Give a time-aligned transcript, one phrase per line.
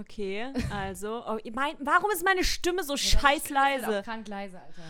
[0.00, 1.22] Okay, also.
[1.28, 4.02] Oh, mein, warum ist meine Stimme so scheiß Leise.
[4.02, 4.82] Krank leise, Alter.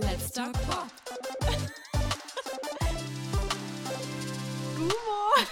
[0.00, 0.88] Let's talk Pop.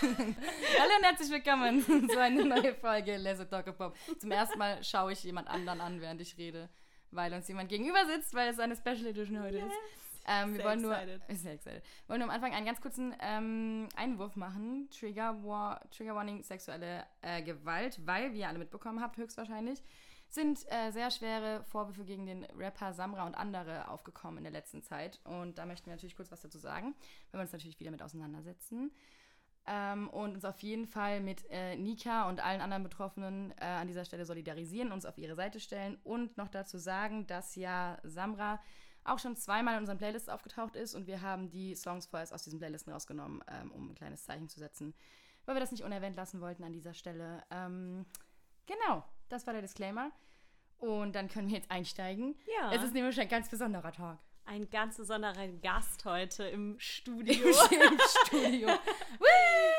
[0.00, 3.94] Hallo und herzlich willkommen zu einer neuen Folge Let's Talk Pop.
[4.18, 6.68] Zum ersten Mal schaue ich jemand anderen an, während ich rede,
[7.12, 10.11] weil uns jemand gegenüber sitzt, weil es eine Special Edition heute ist.
[10.26, 11.22] Ähm, wir wollen nur, excited.
[11.38, 11.82] sehr excited.
[11.82, 14.88] Wir wollen nur am Anfang einen ganz kurzen ähm, Einwurf machen.
[14.90, 19.82] Trigger, War, Trigger Warning, sexuelle äh, Gewalt, weil, wie ihr alle mitbekommen habt, höchstwahrscheinlich,
[20.28, 24.82] sind äh, sehr schwere Vorwürfe gegen den Rapper Samra und andere aufgekommen in der letzten
[24.82, 25.20] Zeit.
[25.24, 26.94] Und da möchten wir natürlich kurz was dazu sagen,
[27.30, 28.90] wenn wir uns natürlich wieder mit auseinandersetzen.
[29.66, 33.86] Ähm, und uns auf jeden Fall mit äh, Nika und allen anderen Betroffenen äh, an
[33.86, 38.58] dieser Stelle solidarisieren, uns auf ihre Seite stellen und noch dazu sagen, dass ja Samra
[39.04, 42.42] auch schon zweimal in unseren Playlists aufgetaucht ist und wir haben die Songs vorerst aus
[42.42, 44.94] diesen Playlisten rausgenommen, ähm, um ein kleines Zeichen zu setzen,
[45.44, 47.42] weil wir das nicht unerwähnt lassen wollten an dieser Stelle.
[47.50, 48.06] Ähm,
[48.66, 50.12] genau, das war der Disclaimer.
[50.78, 52.34] Und dann können wir jetzt einsteigen.
[52.58, 52.72] Ja.
[52.72, 54.18] Es ist nämlich ein ganz besonderer Tag.
[54.44, 57.48] Ein ganz besonderer Gast heute im Studio.
[57.70, 58.68] Im Studio.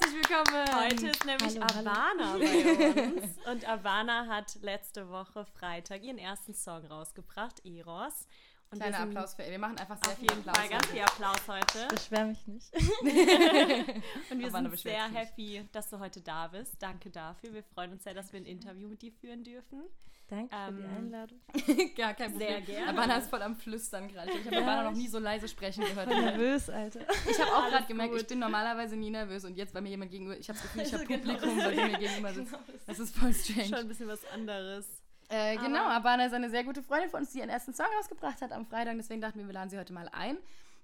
[0.00, 0.84] Herzlich willkommen.
[0.84, 1.90] Heute ist nämlich Hallo, hallo.
[1.90, 3.36] Avana bei uns.
[3.50, 8.28] Und Avana hat letzte Woche Freitag ihren ersten Song rausgebracht, Eros.
[8.70, 9.50] Und Kleiner Applaus für ihr.
[9.50, 10.56] Wir machen einfach sehr viel Applaus.
[10.56, 11.88] Fall ganz viel Applaus heute.
[11.88, 12.72] Beschwer mich nicht.
[14.30, 16.76] Und wir Avana sind sehr happy, dass du heute da bist.
[16.80, 17.52] Danke dafür.
[17.52, 19.82] Wir freuen uns sehr, dass wir ein Interview mit dir führen dürfen.
[20.28, 21.40] Danke für die Ähm, Einladung.
[21.96, 22.48] ja, kein Problem.
[22.48, 22.88] Sehr gerne.
[22.90, 24.30] Abana ist voll am Flüstern gerade.
[24.30, 26.08] Ich habe Abana noch nie so leise sprechen gehört.
[26.10, 27.00] Voll nervös, Alter.
[27.30, 28.20] Ich habe auch gerade gemerkt, gut.
[28.22, 30.82] ich bin normalerweise nie nervös und jetzt bei mir jemand gegenüber, ich habe das Gefühl,
[30.82, 31.92] ich habe Also genau Publikum, weil dasselbe.
[31.92, 32.52] mir gegenüber sitzt.
[32.52, 32.62] Genau.
[32.86, 33.76] Das ist voll Schon strange.
[33.78, 34.86] ein bisschen was anderes.
[35.30, 37.86] Äh, genau, Aber- Abana ist eine sehr gute Freundin von uns, die ihren ersten Song
[37.98, 38.96] rausgebracht hat am Freitag.
[38.96, 40.36] Deswegen dachten wir, wir laden sie heute mal ein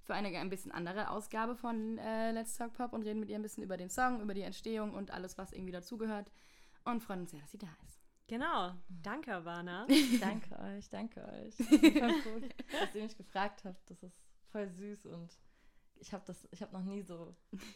[0.04, 3.36] für eine ein bisschen andere Ausgabe von äh, Let's Talk Pop und reden mit ihr
[3.36, 6.30] ein bisschen über den Song, über die Entstehung und alles, was irgendwie dazugehört.
[6.84, 7.93] Und freuen uns sehr, dass sie da ist.
[8.26, 8.72] Genau.
[8.88, 9.86] Danke, Avana.
[10.20, 11.54] Danke euch, danke euch.
[11.60, 12.40] Ich bin voll froh,
[12.80, 13.90] dass ihr mich gefragt habt.
[13.90, 14.16] Das ist
[14.50, 15.28] voll süß und
[15.96, 17.34] ich habe das, ich habe noch nie so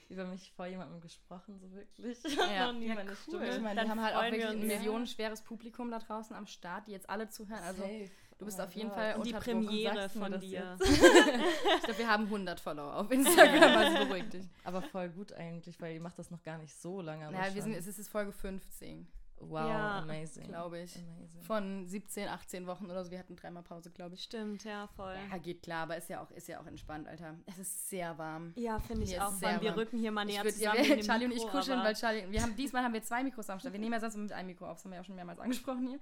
[0.09, 2.19] über mich vor jemandem gesprochen, so wirklich.
[2.25, 2.73] Ja.
[2.73, 3.17] noch nie Ja, meine cool.
[3.17, 3.49] Stimme.
[3.57, 6.87] Ich meine, Dann wir haben halt auch wirklich ein millionenschweres Publikum da draußen am Start,
[6.89, 7.63] die jetzt alle zuhören.
[7.63, 8.11] Also Safe.
[8.39, 9.43] du bist Oh auf jeden mein Fall die unter Druck.
[9.45, 10.79] Premiere von dir.
[10.83, 14.47] Ich glaube, wir haben 100 Follower auf Instagram, also beruhig dich.
[14.65, 17.27] Aber voll gut eigentlich, weil ihr macht das noch gar nicht so lange.
[17.27, 17.73] Aber Naja, wir schon.
[17.73, 19.07] sind, es ist Folge 15,
[19.41, 20.49] wow, Ja, amazing.
[20.49, 20.97] glaube ich.
[20.97, 21.43] Amazing.
[21.43, 23.11] Von 17, 18 Wochen oder so.
[23.11, 24.23] Wir hatten dreimal Pause, glaube ich.
[24.23, 25.15] Stimmt, ja, voll.
[25.31, 27.35] Ja, geht klar, aber ist ja auch, ist ja auch entspannt, Alter.
[27.47, 28.53] Es ist sehr warm.
[28.57, 29.31] Ja, finde ich auch.
[29.33, 29.79] sehr allem, wir warm.
[29.79, 30.91] rücken hier mal Ich näher würd, ja, zusammen.
[30.91, 33.23] in dem Charlie und ich Mikro, kuscheln, weil Charlie, wir haben, diesmal haben wir zwei
[33.23, 33.73] Mikros am Start.
[33.73, 35.39] Wir nehmen ja sonst mit einem Mikro auf, das haben wir ja auch schon mehrmals
[35.39, 35.99] angesprochen hier.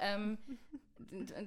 [0.00, 0.38] Ähm,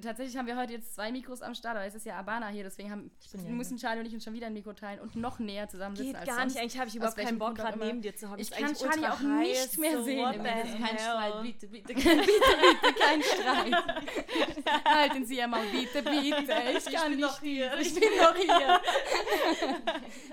[0.02, 2.64] tatsächlich haben wir heute jetzt zwei Mikros am Start, aber es ist ja Abana hier,
[2.64, 5.38] deswegen haben, ja müssen Charlie und ich uns schon wieder ein Mikro teilen und noch
[5.38, 6.58] näher zusammen sitzen Geht als gar nicht.
[6.58, 8.40] Eigentlich habe ich überhaupt keinen Bock, gerade neben dir zu haben.
[8.40, 10.42] Ich kann Charlie auch nicht mehr so, sehen.
[10.42, 10.98] Kein?
[10.98, 11.94] Streit, bitte, bitte.
[11.94, 14.84] bitte, bitte, kein Streit.
[14.84, 16.54] Halten Sie ja mal, bitte, bitte.
[16.76, 17.78] Ich kann bin nicht doch hier.
[17.78, 18.80] Ich bin noch hier.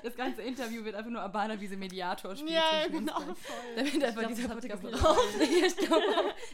[0.03, 2.51] Das ganze Interview wird einfach nur Abana wie so Mediator spielt.
[2.51, 3.35] Ja, genau, voll.
[3.75, 5.19] Damit einfach dieser Podcast gebraucht.
[5.39, 6.03] ich glaube.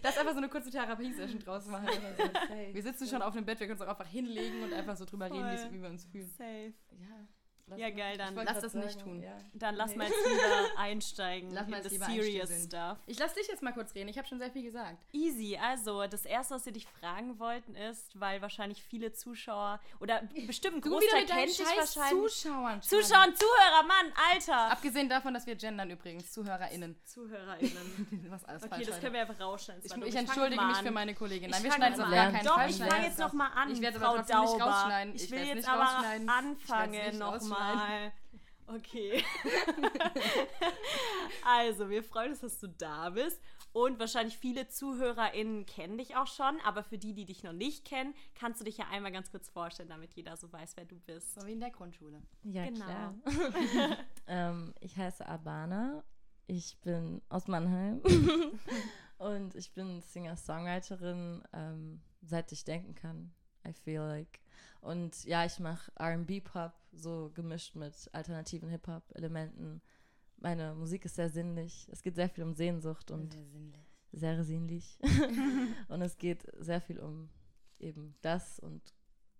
[0.01, 1.87] Lass einfach so eine kurze Therapie-Session draus machen.
[2.51, 2.73] Safe.
[2.73, 5.05] Wir sitzen schon auf dem Bett, wir können uns auch einfach hinlegen und einfach so
[5.05, 5.73] drüber reden, Voll.
[5.73, 6.29] wie wir uns fühlen.
[6.29, 6.73] Safe.
[6.99, 7.27] Ja,
[7.71, 9.23] Lass Ja, geil, dann ich lass das nicht sagen, tun.
[9.23, 9.31] Ja.
[9.53, 9.97] Dann lass Nee.
[9.97, 10.41] mal jetzt lieber
[10.77, 12.97] einsteigen Lass mal the lieber serious stuff.
[13.05, 14.09] Ich lass dich jetzt mal kurz reden.
[14.09, 14.97] Ich habe schon sehr viel gesagt.
[15.13, 20.21] Easy, also das erste, was wir dich fragen wollten, ist, weil wahrscheinlich viele Zuschauer oder
[20.45, 22.33] bestimmt ein Großteil kennt dich wahrscheinlich.
[22.33, 22.81] Zuschauern.
[22.81, 23.03] Charlie.
[23.03, 24.71] Zuschauer und Zuhörer, Mann, Alter!
[24.71, 26.95] Abgesehen davon, dass wir gendern übrigens, ZuhörerInnen.
[27.05, 28.27] ZuhörerInnen.
[28.29, 29.83] Was alles Okay, das können wir einfach rausschneiden.
[29.85, 31.49] Ich, ich entschuldige mich für meine Kollegin.
[31.49, 32.69] Ich Nein, wir fang schneiden es auf gar keinen Doch, Fall.
[32.69, 35.15] ich fange jetzt noch mal an, Ich werde es aber trotzdem nicht rausschneiden.
[35.15, 35.81] Ich Ich will jetzt nicht aber.
[36.21, 37.17] Ich anfangen es
[37.69, 38.11] nochmal.
[38.67, 39.23] Okay.
[41.45, 43.41] also, wir freuen uns, dass du da bist.
[43.73, 46.59] Und wahrscheinlich viele ZuhörerInnen kennen dich auch schon.
[46.65, 49.49] Aber für die, die dich noch nicht kennen, kannst du dich ja einmal ganz kurz
[49.49, 51.33] vorstellen, damit jeder so weiß, wer du bist.
[51.35, 52.21] So wie in der Grundschule.
[52.43, 52.85] Ja, Genau.
[52.85, 53.15] klar.
[54.27, 56.03] ähm, ich heiße Abana.
[56.47, 58.01] Ich bin aus Mannheim.
[59.17, 63.33] und ich bin Singer-Songwriterin, ähm, seit ich denken kann.
[63.65, 64.39] I feel like.
[64.81, 69.81] Und ja, ich mache RB-Pop, so gemischt mit alternativen Hip-Hop-Elementen.
[70.37, 71.87] Meine Musik ist sehr sinnlich.
[71.91, 73.81] Es geht sehr viel um Sehnsucht und Sehr sinnlich.
[74.11, 74.99] sehr sinnlich.
[75.87, 77.29] und es geht sehr viel um
[77.79, 78.81] eben das und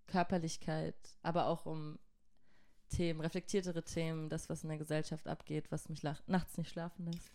[0.08, 1.98] Körperlichkeit, aber auch um
[2.90, 7.32] Themen, reflektiertere Themen, das, was in der Gesellschaft abgeht, was mich nachts nicht schlafen lässt.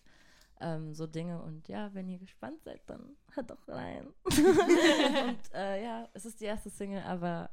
[0.60, 1.42] Ähm, so Dinge.
[1.42, 4.06] Und ja, wenn ihr gespannt seid, dann hört doch rein.
[4.24, 7.50] und äh, ja, es ist die erste Single, aber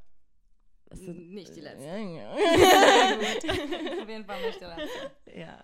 [0.92, 1.86] sind, Nicht die letzte.
[1.86, 2.32] Ja, ja.
[4.02, 5.40] Auf jeden Fall nicht der letzte.
[5.40, 5.64] ja.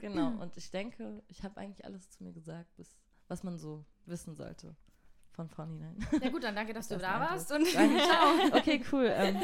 [0.00, 2.96] Genau, und ich denke, ich habe eigentlich alles zu mir gesagt, bis,
[3.28, 4.74] was man so wissen sollte
[5.32, 5.96] von vornherein.
[6.20, 8.56] Ja gut, dann danke, dass du da warst und ciao.
[8.56, 9.10] Okay, cool.
[9.14, 9.40] Ähm,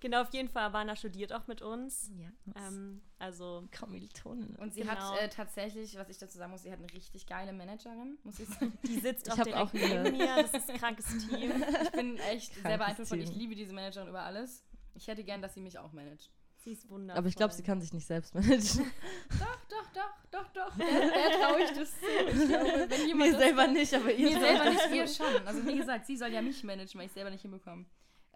[0.00, 0.64] Genau, auf jeden Fall.
[0.64, 2.10] Abana studiert auch mit uns.
[2.16, 2.28] ja,
[2.68, 4.54] Ähm, also, Kommilitonen.
[4.56, 4.92] Und sie Genau.
[4.92, 8.38] hat äh, tatsächlich, was ich dazu sagen muss, sie hat eine richtig geile Managerin, muss
[8.38, 8.76] ich sagen.
[8.86, 10.42] die sitzt Ich auch direkt auch neben mir.
[10.42, 11.52] Das ist ein krankes Team.
[11.82, 13.24] Ich bin echt sehr Krankes beeindruckt von ihr.
[13.24, 14.64] Ich liebe diese Managerin über alles.
[14.94, 16.30] Ich hätte gern, dass sie mich auch managt.
[16.60, 17.18] Sie ist wundervoll.
[17.18, 18.90] Aber ich glaube, sie kann sich nicht selbst managen.
[19.38, 20.76] Doch, doch, doch, doch, doch.
[20.76, 22.06] Der, der traue ich das zu.
[22.06, 25.46] Ich glaube, wenn jemand Mir selber nicht, aber ihr Mir selber nicht, ihr schon.
[25.46, 27.84] Also wie gesagt, sie soll ja mich managen, weil ich selber nicht hinbekomme.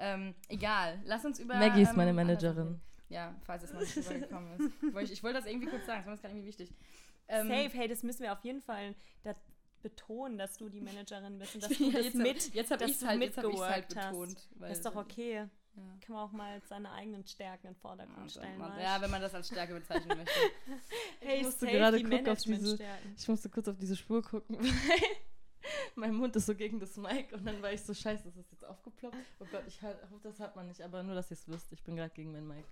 [0.04, 1.54] Ähm, egal, lass uns über...
[1.54, 2.80] Maggie ist meine ähm, Managerin.
[3.08, 4.94] Ja, falls es noch nicht rübergekommen ist.
[4.94, 6.74] Wollte Ich, wollte das irgendwie kurz sagen, das war uns gerade irgendwie wichtig.
[7.28, 8.94] Ähm, Safe, hey, das müssen wir auf jeden Fall
[9.82, 12.78] betonen, dass du die Managerin bist und dass du das jetzt mit, hab, jetzt hab
[12.78, 14.10] dass ich's du halt, jetzt hab ich's halt mitgeworkt hast.
[14.10, 14.48] betont.
[14.56, 15.34] weil- Das ist doch okay.
[15.74, 15.82] Ja.
[16.02, 18.58] Kann man auch mal seine eigenen Stärken in den Vordergrund so, stellen.
[18.58, 20.30] man- ja, wenn man das als Stärke bezeichnen möchte.
[21.20, 22.78] hey, Ich musste gerade die gucken auf diese-.
[23.16, 25.00] Ich musste kurz auf diese Spur gucken, weil
[25.94, 28.50] mein Mund ist so gegen das Mic und dann war ich so, scheiße, ist das
[28.50, 29.16] jetzt aufgeploppt?
[29.40, 31.72] Oh Gott, ich halt, hoffe, das hat man nicht, aber nur, dass ihr es wisst,
[31.72, 32.64] ich bin gerade gegen mein Mic.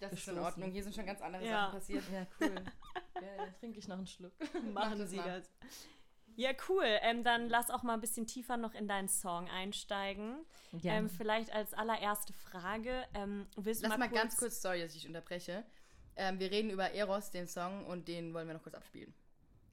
[0.00, 0.42] Das ist in Gestoßen.
[0.44, 0.70] Ordnung.
[0.70, 1.66] Hier sind schon ganz andere Ja.
[1.66, 2.04] Sachen passiert.
[2.12, 2.54] Ja, cool.
[3.14, 4.32] ja, dann trinke ich noch einen Schluck.
[4.72, 5.40] Machen das sie mal.
[5.40, 5.50] das.
[6.36, 6.84] Ja, cool.
[7.02, 10.44] Ähm, dann lass auch mal ein bisschen tiefer noch in deinen Song einsteigen.
[10.72, 10.94] Ja.
[10.94, 13.04] Ähm, vielleicht als allererste Frage.
[13.14, 15.64] Ähm, willst du Lass mal, mal ganz kurz, sorry, dass ich dich unterbreche.
[16.16, 19.14] Ähm, wir reden über Eros, den Song, und den wollen wir noch kurz abspielen.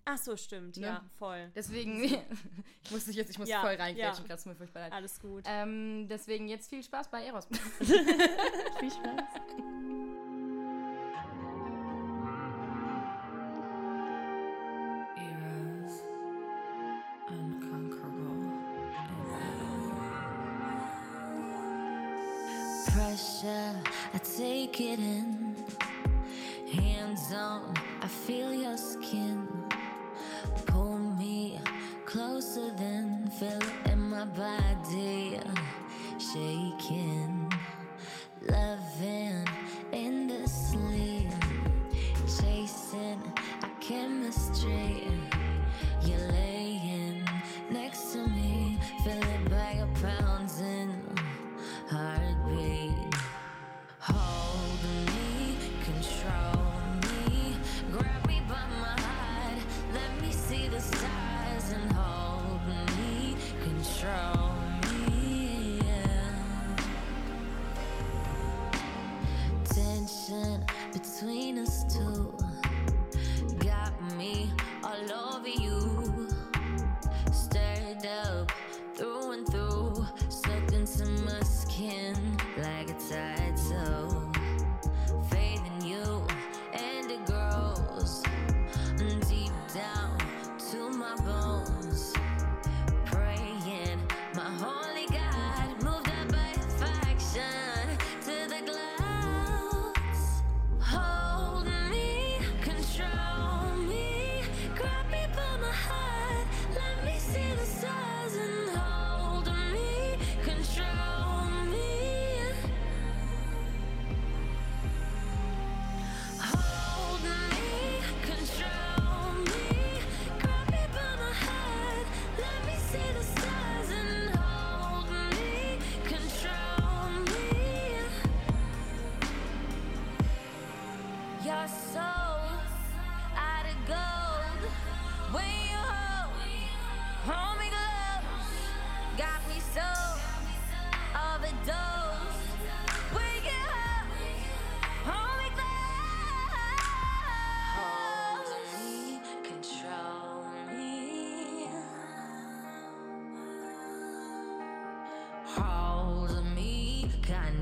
[0.06, 0.78] Ach so, stimmt.
[0.78, 0.88] Ne?
[0.88, 1.52] Ja, voll.
[1.56, 2.04] Deswegen,
[2.84, 4.36] ich muss dich jetzt, ich muss Ja, voll reingrätschen, ja.
[4.36, 4.94] gerade mir furchtbar leid.
[4.94, 5.44] Alles gut.
[5.46, 7.48] Ähm, deswegen jetzt viel Spaß bei Eros.
[7.80, 9.42] Viel Spaß.
[22.94, 23.76] Pressure,
[24.14, 25.56] I take it in.
[26.74, 29.48] Hands on, I feel your skin.
[33.42, 35.40] Feel it in my body.
[35.44, 35.62] Uh,
[36.20, 37.41] shaking,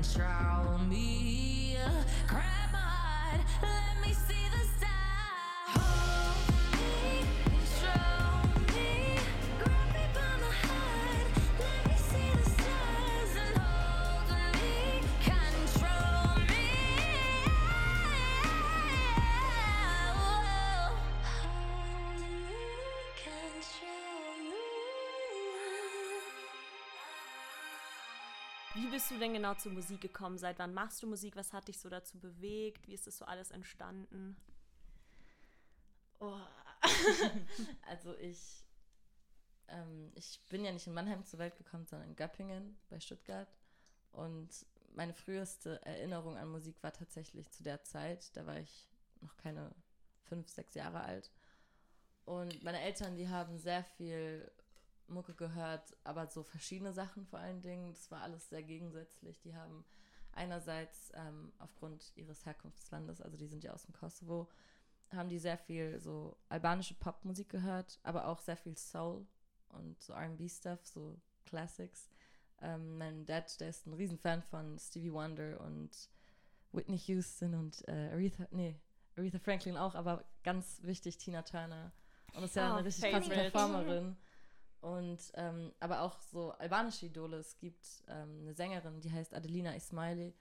[0.00, 1.19] me, control me.
[28.90, 30.38] Bist du denn genau zur Musik gekommen?
[30.38, 31.36] Seit wann machst du Musik?
[31.36, 32.86] Was hat dich so dazu bewegt?
[32.86, 34.36] Wie ist das so alles entstanden?
[36.18, 36.38] Oh.
[37.88, 38.64] also ich,
[39.68, 43.48] ähm, ich bin ja nicht in Mannheim zur Welt gekommen, sondern in Göppingen bei Stuttgart.
[44.12, 44.48] Und
[44.94, 48.88] meine früheste Erinnerung an Musik war tatsächlich zu der Zeit, da war ich
[49.20, 49.74] noch keine
[50.24, 51.30] fünf, sechs Jahre alt.
[52.24, 54.50] Und meine Eltern, die haben sehr viel
[55.10, 57.92] Mucke gehört, aber so verschiedene Sachen vor allen Dingen.
[57.92, 59.40] Das war alles sehr gegensätzlich.
[59.40, 59.84] Die haben
[60.32, 64.48] einerseits ähm, aufgrund ihres Herkunftslandes, also die sind ja aus dem Kosovo,
[65.12, 69.26] haben die sehr viel so albanische Popmusik gehört, aber auch sehr viel Soul
[69.70, 72.08] und so R&B-Stuff, so Classics.
[72.62, 75.90] Ähm, mein Dad, der ist ein Riesenfan von Stevie Wonder und
[76.72, 78.78] Whitney Houston und äh, Aretha, nee,
[79.16, 81.90] Aretha Franklin auch, aber ganz wichtig Tina Turner.
[82.34, 83.30] Und ist ja Oh, eine richtig krasse.
[83.30, 84.16] Performerin.
[84.80, 87.36] Und ähm, aber auch so albanische Idole.
[87.36, 90.34] Es gibt ähm, eine Sängerin, die heißt Adelina Ismaili.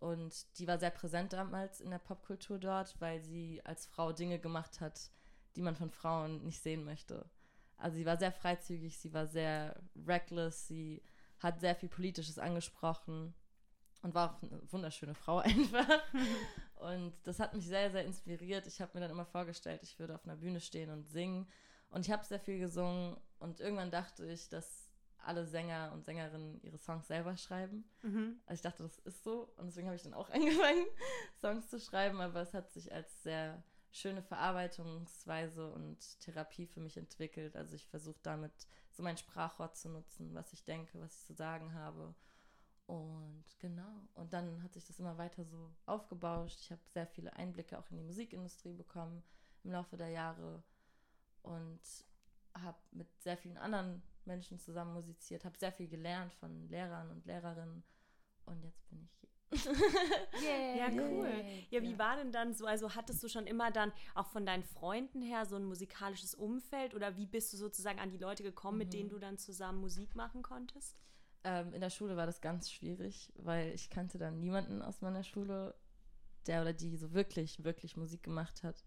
[0.00, 4.38] Und die war sehr präsent damals in der Popkultur dort, weil sie als Frau Dinge
[4.40, 5.10] gemacht hat,
[5.54, 7.24] die man von Frauen nicht sehen möchte.
[7.76, 11.02] Also sie war sehr freizügig, sie war sehr reckless, sie
[11.38, 13.34] hat sehr viel Politisches angesprochen
[14.02, 16.02] und war auch eine wunderschöne Frau einfach.
[16.76, 18.66] und das hat mich sehr, sehr inspiriert.
[18.66, 21.46] Ich habe mir dann immer vorgestellt, ich würde auf einer Bühne stehen und singen.
[21.92, 26.60] Und ich habe sehr viel gesungen und irgendwann dachte ich, dass alle Sänger und Sängerinnen
[26.62, 27.84] ihre Songs selber schreiben.
[28.00, 28.40] Mhm.
[28.46, 30.86] Also ich dachte, das ist so und deswegen habe ich dann auch angefangen,
[31.40, 36.96] Songs zu schreiben, aber es hat sich als sehr schöne Verarbeitungsweise und Therapie für mich
[36.96, 37.56] entwickelt.
[37.56, 38.52] Also ich versuche damit
[38.90, 42.14] so mein Sprachrohr zu nutzen, was ich denke, was ich zu sagen habe.
[42.86, 46.58] Und genau, und dann hat sich das immer weiter so aufgebauscht.
[46.60, 49.22] Ich habe sehr viele Einblicke auch in die Musikindustrie bekommen
[49.62, 50.62] im Laufe der Jahre
[51.42, 51.80] und
[52.54, 57.26] habe mit sehr vielen anderen Menschen zusammen musiziert, habe sehr viel gelernt von Lehrern und
[57.26, 57.82] Lehrerinnen
[58.46, 59.28] und jetzt bin ich hier.
[60.76, 61.44] Ja, cool.
[61.70, 62.66] Ja, wie war denn dann so?
[62.66, 66.94] Also hattest du schon immer dann auch von deinen Freunden her so ein musikalisches Umfeld
[66.94, 70.14] oder wie bist du sozusagen an die Leute gekommen, mit denen du dann zusammen Musik
[70.14, 70.96] machen konntest?
[71.44, 75.22] Ähm, in der Schule war das ganz schwierig, weil ich kannte dann niemanden aus meiner
[75.24, 75.74] Schule,
[76.46, 78.84] der oder die so wirklich, wirklich Musik gemacht hat.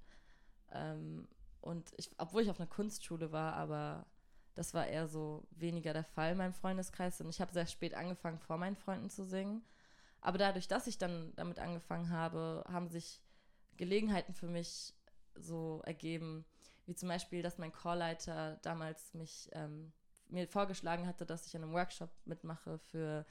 [0.71, 1.27] Ähm,
[1.65, 4.05] und ich, obwohl ich auf einer Kunstschule war, aber
[4.53, 7.19] das war eher so weniger der Fall in meinem Freundeskreis.
[7.19, 9.63] Und ich habe sehr spät angefangen, vor meinen Freunden zu singen.
[10.21, 13.21] Aber dadurch, dass ich dann damit angefangen habe, haben sich
[13.77, 14.93] Gelegenheiten für mich
[15.35, 16.45] so ergeben,
[16.85, 19.91] wie zum Beispiel, dass mein Chorleiter damals mich ähm,
[20.27, 23.25] mir vorgeschlagen hatte, dass ich an einem Workshop mitmache für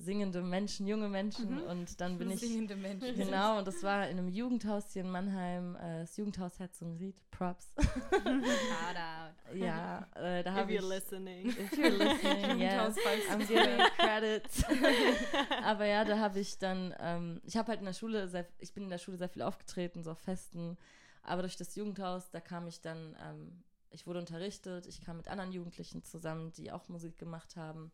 [0.00, 1.62] singende Menschen, junge Menschen.
[1.62, 3.14] Und dann bin ich Singende Menschen.
[3.14, 7.72] Genau, und das war in einem Jugendhaus hier in Mannheim, äh, das Jugendhaus Herzogenried, Props.
[7.78, 9.56] Shout out.
[9.56, 10.80] ja, äh, da If habe ich...
[10.80, 11.48] you're listening.
[11.48, 12.96] If you're listening, yes,
[13.30, 14.64] I'm giving credits.
[15.64, 18.72] Aber ja, da habe ich dann, ähm, ich habe halt in der Schule, sehr, ich
[18.72, 20.78] bin in der Schule sehr viel aufgetreten, so auf Festen.
[21.22, 25.28] Aber durch das Jugendhaus, da kam ich dann, ähm, ich wurde unterrichtet, ich kam mit
[25.28, 27.92] anderen Jugendlichen zusammen, die auch Musik gemacht haben.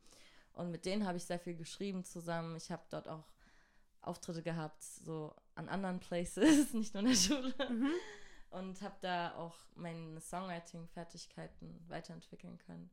[0.56, 2.56] Und mit denen habe ich sehr viel geschrieben zusammen.
[2.56, 3.28] Ich habe dort auch
[4.00, 7.54] Auftritte gehabt, so an anderen Places, nicht nur in der Schule.
[8.50, 12.90] Und habe da auch meine Songwriting-Fertigkeiten weiterentwickeln können.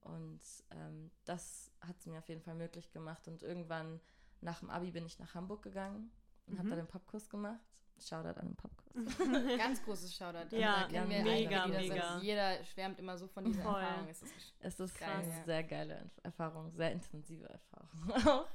[0.00, 0.40] Und
[0.70, 3.26] ähm, das hat es mir auf jeden Fall möglich gemacht.
[3.26, 4.00] Und irgendwann
[4.40, 6.12] nach dem Abi bin ich nach Hamburg gegangen
[6.46, 7.60] und habe da den Popkurs gemacht.
[8.08, 9.18] Shoutout an den Popkurs.
[9.58, 10.54] Ganz großes Shoutout.
[10.56, 12.12] Ja, wir mega, da mega.
[12.14, 12.22] sind.
[12.24, 13.80] Jeder schwärmt immer so von dieser Voll.
[13.80, 14.08] Erfahrung.
[14.08, 15.44] Es ist Es ist Geil, eine ja.
[15.44, 18.48] sehr geile Erfahrung, sehr intensive Erfahrung auch.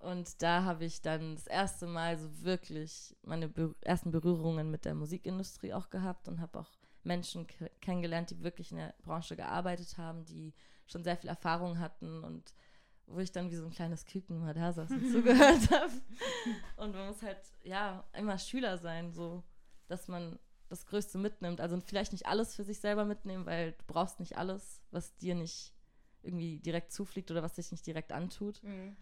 [0.00, 4.84] Und da habe ich dann das erste Mal so wirklich meine Be ersten Berührungen mit
[4.84, 6.70] der Musikindustrie auch gehabt und habe auch
[7.04, 10.54] Menschen ke- kennengelernt, die wirklich in der Branche gearbeitet haben, die
[10.86, 12.52] schon sehr viel Erfahrung hatten und
[13.06, 15.92] wo ich dann wie so ein kleines Küken mal da saß und zugehört habe.
[16.76, 19.42] Und man muss halt, ja, immer Schüler sein, so,
[19.88, 21.60] dass man das Größte mitnimmt.
[21.60, 25.34] Also vielleicht nicht alles für sich selber mitnehmen, weil du brauchst nicht alles, was dir
[25.34, 25.74] nicht
[26.22, 28.62] irgendwie direkt zufliegt oder was dich nicht direkt antut.
[28.62, 28.96] Mhm.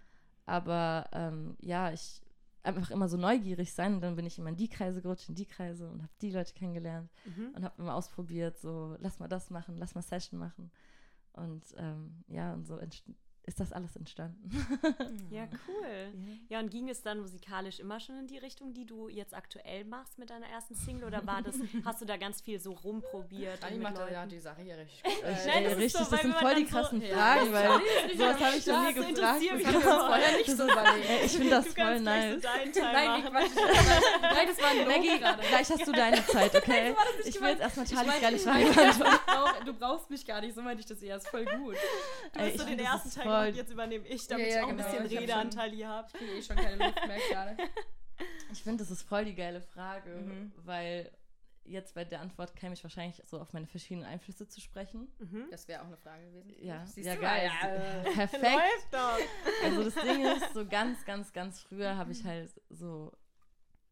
[0.46, 2.22] Aber ähm, ja, ich
[2.62, 5.34] einfach immer so neugierig sein und dann bin ich immer in die Kreise gerutscht, in
[5.34, 7.52] die Kreise und habe die Leute kennengelernt Mhm.
[7.54, 10.70] und habe immer ausprobiert, so lass mal das machen, lass mal Session machen.
[11.32, 13.04] Und ähm, ja, und so entst-
[13.44, 14.48] ist das alles entstanden.
[15.30, 16.12] Ja, cool.
[16.48, 19.84] Ja, und ging es dann musikalisch immer schon in die Richtung, die du jetzt aktuell
[19.84, 21.04] machst mit deiner ersten Single?
[21.06, 21.54] Oder war das,
[21.84, 23.62] hast du da ganz viel so rumprobiert?
[23.70, 25.12] Mit macht ja die Sache hier richtig gut.
[25.12, 27.14] Ich, Äh, Nein, das ist richtig, so, das weil sind voll die so- krassen Ja,
[27.16, 29.40] Fragen, weil sorry, sowas habe ich noch nie das gefragt.
[29.40, 29.88] bekommen.
[29.88, 30.06] auch.
[30.06, 31.24] vorher nicht so überlegt.
[31.24, 32.42] Ich finde das du voll nice.
[32.42, 33.22] so Nein, machen.
[33.30, 33.50] Quatsch.
[34.22, 35.42] Nein, das war ein Maggie, gerade.
[35.48, 36.94] gleich hast du deine Zeit, okay?
[37.16, 37.92] nicht Ich will jetzt erstmal Ich
[38.38, 38.90] Frage beantworten.
[38.90, 41.16] Ich brauch- Du brauchst mich gar nicht, so meinte ich das eher.
[41.16, 41.76] Ist voll gut.
[42.32, 44.64] Du ich so den das ersten Teil voll- jetzt übernehme ich, damit Ja, ich ja,
[44.64, 44.88] auch ein genau.
[44.88, 46.08] bisschen Ich hab Redeanteil hier habe.
[46.12, 47.56] Ich kriege eh schon keine Luft mehr gerade.
[48.52, 50.52] Ich finde, das ist voll die geile Frage, Mhm.
[50.56, 51.10] weil
[51.64, 55.08] jetzt bei der Antwort käme ich wahrscheinlich so auf meine verschiedenen Einflüsse zu sprechen.
[55.50, 56.52] Das wäre auch eine Frage gewesen.
[56.62, 57.48] Ja, Siehst ja du geil.
[57.48, 58.12] mal, ja.
[58.14, 58.42] Perfekt.
[58.42, 59.18] Läuft doch.
[59.64, 63.12] Also das Ding ist, so ganz, ganz, ganz früher habe ich halt so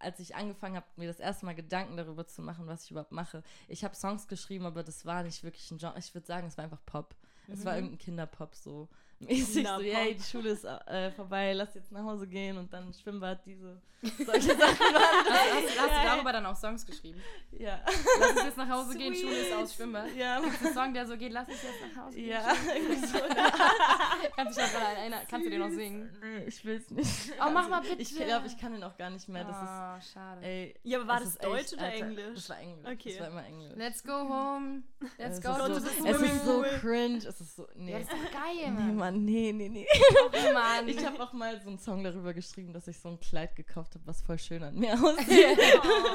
[0.01, 3.11] als ich angefangen habe, mir das erste Mal Gedanken darüber zu machen, was ich überhaupt
[3.11, 3.43] mache.
[3.67, 5.99] Ich habe Songs geschrieben, aber das war nicht wirklich ein Genre.
[5.99, 7.17] Ich würde sagen, es war einfach Pop.
[7.49, 8.89] Es war irgendein Kinderpop so.
[9.21, 9.83] Mäßig so, Kinderpop.
[9.83, 13.81] yay, die Schule ist äh, vorbei, lass jetzt nach Hause gehen und dann Schwimmbad, diese
[14.25, 14.95] solche Sachen.
[14.95, 17.21] Hast, hast du darüber dann auch Songs geschrieben?
[17.51, 17.81] ja.
[18.21, 19.23] Lass uns jetzt nach Hause gehen, Sweet.
[19.27, 20.15] Schule ist aus, Schwimmbad.
[20.17, 22.29] Ja, Ein Song, der so geht, lass uns jetzt nach Hause gehen.
[22.29, 23.19] ja, so.
[24.37, 25.21] Kannst erinnern?
[25.29, 26.17] Kannst du den noch singen?
[26.21, 27.33] Nee, ich will's nicht.
[27.45, 28.01] Oh, mach mal bitte.
[28.01, 29.45] Ich glaube, ich kann den auch gar nicht mehr.
[29.45, 30.43] Das oh, schade.
[30.47, 32.35] ey, Ja, aber war das das Deutsch echt, oder Alter, Englisch?
[32.35, 32.87] Das war Englisch.
[32.93, 33.11] Okay.
[33.11, 33.77] Das war immer Englisch.
[33.77, 34.83] Let's go home.
[35.19, 36.79] Let's es go to so, the es swimming ist so pool.
[36.81, 37.17] cringe.
[37.19, 37.93] Es ist so, nee.
[37.93, 38.97] Ja, das ist geil, Mann.
[39.11, 39.87] Mann, nee, nee, nee.
[40.25, 40.89] Oh, Mann.
[40.89, 43.95] Ich habe auch mal so einen Song darüber geschrieben, dass ich so ein Kleid gekauft
[43.95, 45.59] habe, was voll schön an mir aussieht.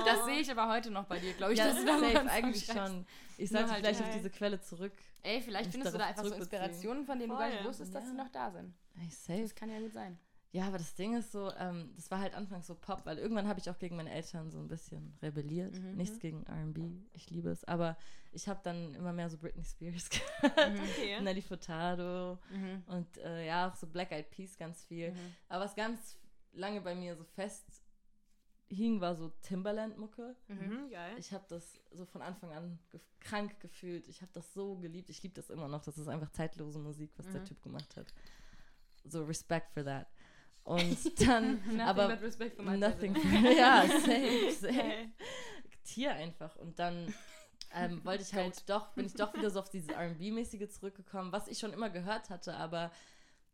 [0.06, 1.60] Das sehe ich aber heute noch bei dir, glaube ich.
[1.60, 3.06] ja, darüber einen safe, eigentlich schon.
[3.38, 4.16] Ich sollte halt vielleicht auf geil.
[4.18, 4.94] diese Quelle zurück.
[5.24, 6.34] Ey, vielleicht findest du da einfach so.
[6.36, 7.68] Inspirationen, von denen du gar nicht Voll.
[7.70, 8.24] wusstest, dass sie Ja.
[8.24, 8.74] noch da sind.
[9.00, 9.42] Ey, safe.
[9.42, 10.20] Das kann ja gut sein.
[10.56, 13.48] Ja, aber das Ding ist so, ähm, das war halt anfangs so Pop, weil irgendwann
[13.48, 15.80] habe ich auch gegen meine Eltern so ein bisschen rebelliert.
[15.80, 15.96] Mhm.
[15.98, 17.64] Nichts gegen R&B, ich liebe es.
[17.64, 17.98] Aber
[18.32, 21.20] ich habe dann immer mehr so Britney Spears gehört, Okay.
[21.22, 22.84] Nelly Furtado Mhm.
[22.86, 25.12] und äh, ja, auch so Black Eyed Peas ganz viel.
[25.12, 25.36] Mhm.
[25.50, 26.20] Aber was ganz
[26.52, 27.66] lange bei mir so fest
[28.70, 30.36] hing, war so Timberland-Mucke.
[30.50, 31.16] Mhm, geil.
[31.18, 34.08] Ich habe das so von Anfang an gef krank gefühlt.
[34.08, 35.10] Ich habe das so geliebt.
[35.10, 35.82] Ich liebe das immer noch.
[35.84, 37.46] Das ist einfach zeitlose Musik, was der Mhm.
[37.46, 38.14] Typ gemacht hat.
[39.06, 40.08] So Respect for that.
[40.64, 43.16] Und dann, aber but respect for nothing.
[43.16, 44.74] For, ja, same, same.
[44.74, 45.12] Geil.
[45.84, 46.56] Tier einfach.
[46.56, 47.14] Und dann
[47.74, 51.48] ähm, wollte ich halt doch, bin ich doch wieder so auf dieses R&B-mäßige zurückgekommen, was
[51.48, 52.92] ich schon immer gehört hatte, aber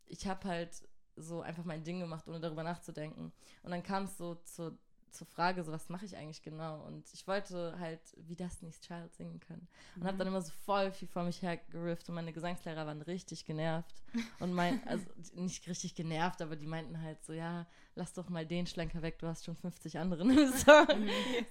[0.05, 0.83] ich habe halt
[1.15, 3.31] so einfach mein Ding gemacht, ohne darüber nachzudenken.
[3.63, 4.77] Und dann kam es so zur,
[5.11, 6.85] zur Frage, so was mache ich eigentlich genau?
[6.85, 9.67] Und ich wollte halt wie Destiny's Child singen können.
[9.95, 13.01] Und habe dann immer so voll viel vor mich her gerifft und meine Gesangslehrer waren
[13.01, 14.03] richtig genervt.
[14.39, 18.45] Und mein, also nicht richtig genervt, aber die meinten halt so, ja, lass doch mal
[18.45, 20.87] den Schlenker weg, du hast schon 50 anderen im Song.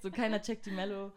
[0.01, 1.13] so keiner checkt die Mello.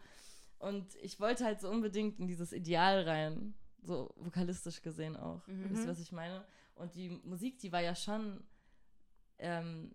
[0.59, 5.45] Und ich wollte halt so unbedingt in dieses Ideal rein, so vokalistisch gesehen auch.
[5.47, 5.69] Mhm.
[5.69, 6.45] Wisst ihr, was ich meine?
[6.75, 8.41] Und die Musik, die war ja schon,
[9.39, 9.93] ähm,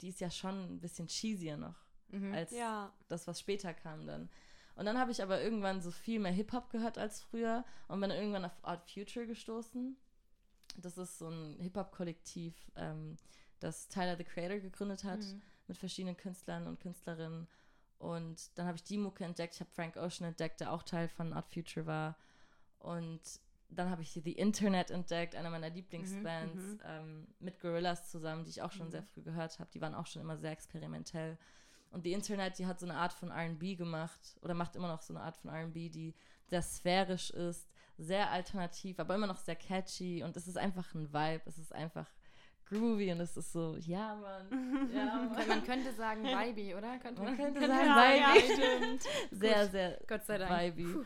[0.00, 1.76] die ist ja schon ein bisschen cheesier noch,
[2.08, 2.32] Mhm.
[2.34, 2.92] als Ja.
[3.08, 4.28] das, was später kam dann.
[4.76, 8.10] Und dann habe ich aber irgendwann so viel mehr Hip-Hop gehört als früher und bin
[8.10, 9.96] dann irgendwann auf Art Future gestoßen.
[10.76, 13.16] Das ist so ein Hip-Hop-Kollektiv, ähm,
[13.60, 15.40] das Tyler the Creator gegründet hat Mhm.
[15.66, 17.48] mit verschiedenen Künstlern und Künstlerinnen.
[17.98, 19.54] Und dann habe ich die Mucke entdeckt.
[19.54, 22.18] Ich habe Frank Ocean entdeckt, der auch Teil von Art Future war.
[22.78, 23.22] Und
[23.68, 26.80] dann habe ich The Internet entdeckt, einer meiner Lieblingsbands, mhm.
[26.84, 28.90] ähm, mit Gorillas zusammen, die ich auch schon Mhm.
[28.92, 29.70] sehr früh gehört habe.
[29.74, 31.36] Die waren auch schon immer sehr experimentell.
[31.90, 35.02] Und The Internet, die hat so eine Art von RB gemacht oder macht immer noch
[35.02, 36.14] so eine Art von RB, die
[36.46, 40.22] sehr sphärisch ist, sehr alternativ, aber immer noch sehr catchy.
[40.22, 41.42] Und es ist einfach ein Vibe.
[41.46, 42.06] Es ist einfach
[42.66, 44.90] groovy und es ist so, ja, Mann.
[44.92, 45.48] Ja, Mann.
[45.48, 46.98] Man könnte sagen Vibe, oder?
[46.98, 47.52] Könnte Man man?
[47.54, 48.52] könnte Ja, sagen, ja, vibey.
[48.52, 49.02] stimmt.
[49.30, 50.76] Sehr, sehr Gott sei Dank.
[50.76, 51.04] vibey.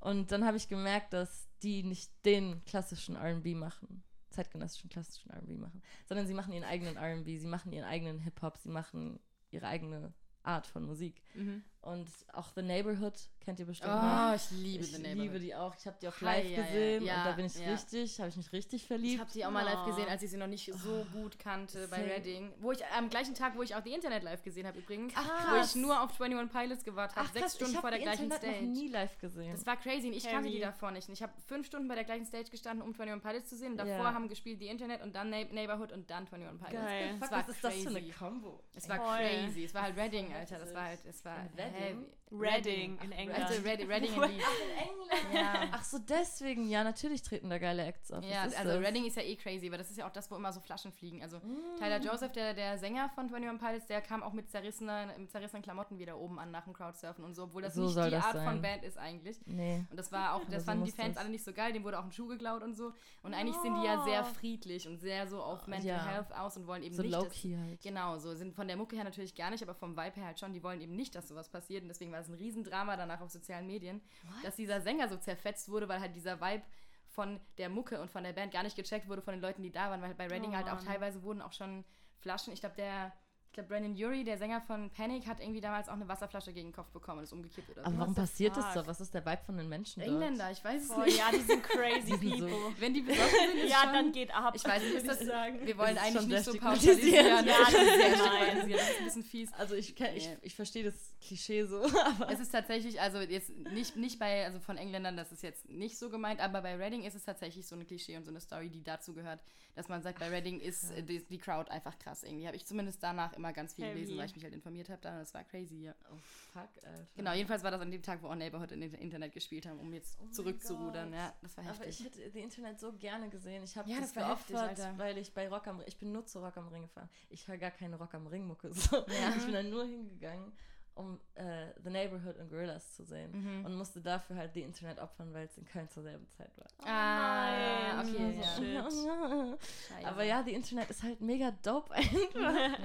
[0.00, 5.56] Und dann habe ich gemerkt, dass die nicht den klassischen R&B machen, zeitgenössischen klassischen R&B
[5.56, 9.20] machen, sondern sie machen ihren eigenen R&B, sie machen ihren eigenen Hip-Hop, sie machen
[9.50, 11.22] ihre eigene Art von Musik.
[11.34, 11.62] Mhm.
[11.82, 14.34] Und auch The Neighborhood kennt ihr bestimmt Oh, noch.
[14.36, 15.42] ich liebe ich The liebe Neighborhood.
[15.42, 15.74] die auch.
[15.76, 16.62] Ich habe die auf Hi, live ja, ja.
[16.62, 17.72] gesehen Ja, und da bin ich ja.
[17.72, 19.20] richtig, habe ich mich richtig Ich verliebt.
[19.20, 19.86] habe die auch mal live Oh.
[19.86, 22.08] gesehen, als ich sie noch nicht so gut kannte bei Same.
[22.14, 22.52] Reading.
[22.60, 25.12] Wo ich am gleichen Tag, wo ich auch die Internet live gesehen habe übrigens.
[25.16, 27.96] Ach, wo ich nur auf 21 Pilots gewartet habe, sechs krass, Stunden ich vor habe
[27.96, 28.64] der gleichen Internet Stage.
[28.64, 29.52] noch nie live gesehen.
[29.52, 31.08] Das war crazy und ich kannte die davor nicht.
[31.08, 33.72] Und ich habe fünf Stunden bei der gleichen Stage gestanden, um 21 Pilots zu sehen.
[33.72, 34.14] Und davor Ja.
[34.14, 36.86] haben gespielt die Internet und dann Neighborhood und dann 21 Pilots.
[36.86, 37.16] Geil.
[37.18, 38.02] Fuck, war was ist das für eine.
[38.10, 38.62] Combo?
[38.76, 39.16] Es war Voll.
[39.18, 39.64] crazy.
[39.64, 40.58] Es war halt Das Reading, Alter.
[40.60, 41.38] Das war halt, es war
[41.72, 41.88] Reading?
[41.88, 42.21] heavy.
[42.40, 43.44] Reading in England.
[43.44, 44.44] Also Reading, Reading in Leeds.
[44.78, 45.34] England.
[45.34, 45.68] Ja.
[45.72, 46.68] Ach so, deswegen.
[46.68, 48.24] Ja, natürlich treten da geile Acts auf.
[48.24, 48.82] Ja, ist also das?
[48.86, 50.92] Reading ist ja eh crazy, aber das ist ja auch das, wo immer so Flaschen
[50.92, 51.22] fliegen.
[51.22, 51.76] Also Mm.
[51.78, 55.62] Tyler Joseph, der, der Sänger von 21 Pilots, der kam auch mit zerrissenen, mit zerrissenen
[55.62, 58.24] Klamotten wieder oben an nach dem Crowdsurfen und so, obwohl das So nicht die das
[58.24, 58.62] Art von sein.
[58.62, 59.38] Band ist eigentlich.
[59.46, 59.84] Nee.
[59.90, 61.16] Und das war auch, das so fanden die Fans das.
[61.22, 62.92] alle nicht so geil, dem wurde auch ein Schuh geklaut und so.
[63.22, 66.06] Und eigentlich sind die ja sehr friedlich und sehr so auf Mental Ja.
[66.06, 67.80] Health aus und wollen eben So nicht, dass, low-key halt.
[67.82, 70.38] Genau, so sind von der Mucke her natürlich gar nicht, aber vom Vibe her halt
[70.40, 70.52] schon.
[70.52, 71.82] Die wollen eben nicht, dass sowas passiert.
[71.82, 74.00] Und deswegen war es ein Riesendrama danach auf sozialen Medien,
[74.42, 76.64] dass dieser Sänger so zerfetzt wurde, weil halt dieser Vibe
[77.06, 79.70] von der Mucke und von der Band gar nicht gecheckt wurde von den Leuten, die
[79.70, 80.00] da waren.
[80.00, 81.84] Weil bei Reading Oh halt auch teilweise wurden auch schon
[82.20, 82.52] Flaschen.
[82.52, 83.12] Ich glaube, der.
[83.52, 86.68] Ich glaube, Brandon Urie, der Sänger von Panic, hat irgendwie damals auch eine Wasserflasche gegen
[86.68, 87.86] den Kopf bekommen und ist umgekippt oder so.
[87.86, 88.86] Aber warum passiert das so?
[88.86, 90.10] Was ist der Vibe von den Menschen dort?
[90.10, 91.18] Engländer, ich weiß es Oh nicht.
[91.18, 92.72] ja, die sind crazy Die sind so- people.
[92.80, 94.54] Wenn die besoffen sind, ist Ja, schon, dann geht ab.
[94.56, 95.66] Ich weiß nicht, das, ich sagen.
[95.66, 97.26] wir wollen eigentlich nicht so pauschalisieren.
[97.26, 98.78] Ja, das ist das ist sehr.
[98.78, 99.52] Das ist ein bisschen fies.
[99.52, 103.50] Also ich, kenn- ich, ich verstehe das Klischee so, aber Es ist tatsächlich, also jetzt
[103.50, 107.02] nicht, nicht bei, also von Engländern, das ist jetzt nicht so gemeint, aber bei Reading
[107.02, 109.40] ist es tatsächlich so eine Klischee und so eine Story, die dazu gehört,
[109.74, 112.46] dass man sagt, bei Reading ist äh, die, die Crowd einfach krass irgendwie.
[112.46, 114.00] Habe ich zumindest danach immer ganz viel Heavy.
[114.00, 115.00] gelesen, weil ich mich halt informiert habe.
[115.00, 115.94] Da, das war crazy, ja.
[116.12, 116.16] Oh,
[116.52, 117.06] fuck, Alter.
[117.14, 119.92] Genau, jedenfalls war das an dem Tag, wo auch Neighborhood in Internet gespielt haben, um
[119.92, 121.12] jetzt Oh zurückzurudern.
[121.12, 122.00] Ja, das war Aber heftig.
[122.00, 123.62] ich hätte die Internet so gerne gesehen.
[123.64, 126.12] Ich habe Ja, das, das heftig, geopfert, weil ich bei Rock am Ring, ich bin
[126.12, 127.08] nur zu Rock am Ring gefahren.
[127.30, 128.72] Ich höre gar keine Rock am Ring Mucke.
[128.72, 129.04] So.
[129.06, 130.52] Ich bin dann nur hingegangen,
[130.94, 133.64] um äh, The Neighborhood und Gorillas zu sehen Mhm.
[133.64, 136.66] und musste dafür halt die Internet opfern, weil es in Köln zur selben Zeit war.
[136.86, 138.08] Ah, nein.
[138.14, 138.90] okay, So ja.
[138.90, 139.60] Shit.
[139.88, 140.06] Scheiße.
[140.08, 142.78] Aber ja, die Internet ist halt mega dope einfach.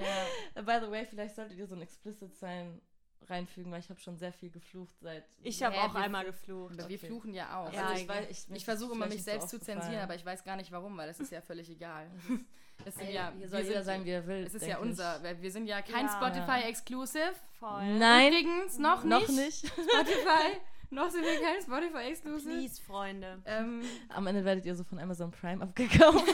[0.55, 0.61] Ja.
[0.61, 2.81] By the way, vielleicht solltet ihr so ein Explicit Sign
[3.29, 5.23] reinfügen, weil ich habe schon sehr viel geflucht seit.
[5.43, 6.73] Ich habe auch wir- einmal geflucht.
[6.79, 7.07] Aber wir Okay.
[7.07, 7.71] fluchen ja auch.
[7.73, 10.43] Ja, also ich weiß, ich, ich versuche immer, mich selbst zu zensieren, aber ich weiß
[10.43, 12.09] gar nicht warum, weil das ist ja völlig egal.
[12.85, 14.43] Es sind Ey, ja, hier soll jeder sein, wie er will.
[14.45, 14.81] Es ist ja ich.
[14.83, 16.11] unser, weil wir sind ja kein Ja.
[16.15, 17.33] Spotify-Exclusive.
[17.59, 17.97] Voll.
[17.97, 19.27] Nein, Übrigens, noch nicht.
[19.29, 19.65] noch nicht.
[19.67, 20.59] Spotify.
[20.89, 22.49] noch sind wir kein Spotify-Exclusive.
[22.49, 23.41] Please, Freunde.
[23.45, 26.23] Ähm, Am Ende werdet ihr so von Amazon Prime abgekauft.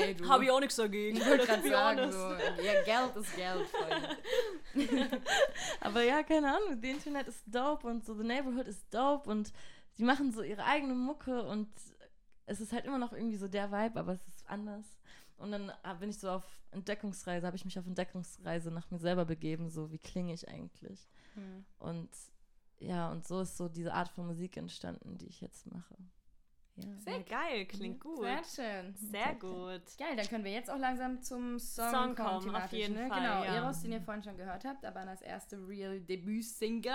[0.00, 0.28] ey, du.
[0.28, 1.16] Habe ich auch nichts dagegen.
[1.16, 5.10] ich wollte gerade sagen, so, ja, Geld ist Geld, Freunde.
[5.80, 9.52] Aber ja, keine Ahnung, die Internet ist dope und so The Neighborhood ist dope und
[9.98, 11.68] die machen so ihre eigene Mucke und
[12.46, 14.84] es ist halt immer noch irgendwie so der Vibe, aber es ist anders.
[15.36, 19.24] Und dann bin ich so auf Entdeckungsreise, habe ich mich auf Entdeckungsreise nach mir selber
[19.24, 21.08] begeben, so wie klinge ich eigentlich.
[21.34, 21.64] Hm.
[21.78, 22.10] Und
[22.78, 25.96] ja, und so ist so diese Art von Musik entstanden, die ich jetzt mache.
[26.76, 26.88] Ja.
[27.06, 28.20] Ja, geil, klingt gut.
[28.20, 28.94] Sehr schön.
[28.96, 29.82] Sehr gut.
[29.96, 32.94] Geil, dann können wir jetzt auch langsam zum Song, Song kommen, kommen, auf thematisch, jeden
[32.94, 33.08] ne?
[33.08, 33.54] Fall, Genau, ja.
[33.56, 36.92] Eros, den ihr vorhin schon gehört habt, aber das erste Real Debüt-Single,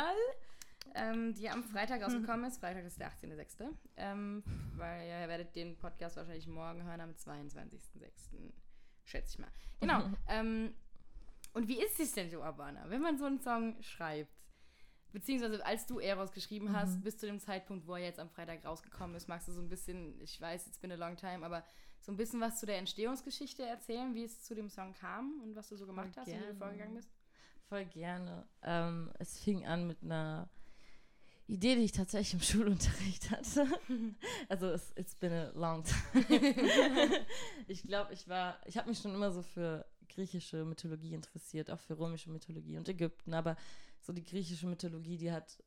[0.95, 2.59] ähm, die am Freitag rausgekommen ist.
[2.59, 3.69] Freitag ist der 18.06.
[3.95, 4.43] Ähm,
[4.75, 8.51] weil ihr werdet den Podcast wahrscheinlich morgen hören, am 22.06.
[9.05, 9.51] Schätze ich mal.
[9.79, 10.03] Genau.
[10.27, 10.73] ähm,
[11.53, 14.38] und wie ist es denn so, Urbana, wenn man so einen Song schreibt?
[15.11, 18.63] Beziehungsweise als du Eros geschrieben hast, bis zu dem Zeitpunkt, wo er jetzt am Freitag
[18.63, 21.63] rausgekommen ist, magst du so ein bisschen, ich weiß, it's been a long time, aber
[21.99, 25.55] so ein bisschen was zu der Entstehungsgeschichte erzählen, wie es zu dem Song kam und
[25.55, 26.59] was du so gemacht Voll hast und wie du gerne.
[26.59, 27.09] vorgegangen bist?
[27.67, 28.47] Voll gerne.
[28.61, 30.49] Ähm, es fing an mit einer
[31.47, 33.67] Idee, die ich tatsächlich im Schulunterricht hatte.
[34.49, 35.83] also es, it's been a long
[36.17, 37.25] time.
[37.67, 41.79] ich glaube, ich war, ich habe mich schon immer so für griechische Mythologie interessiert, auch
[41.79, 43.55] für römische Mythologie und Ägypten, aber
[44.01, 45.62] so die griechische Mythologie, die hat,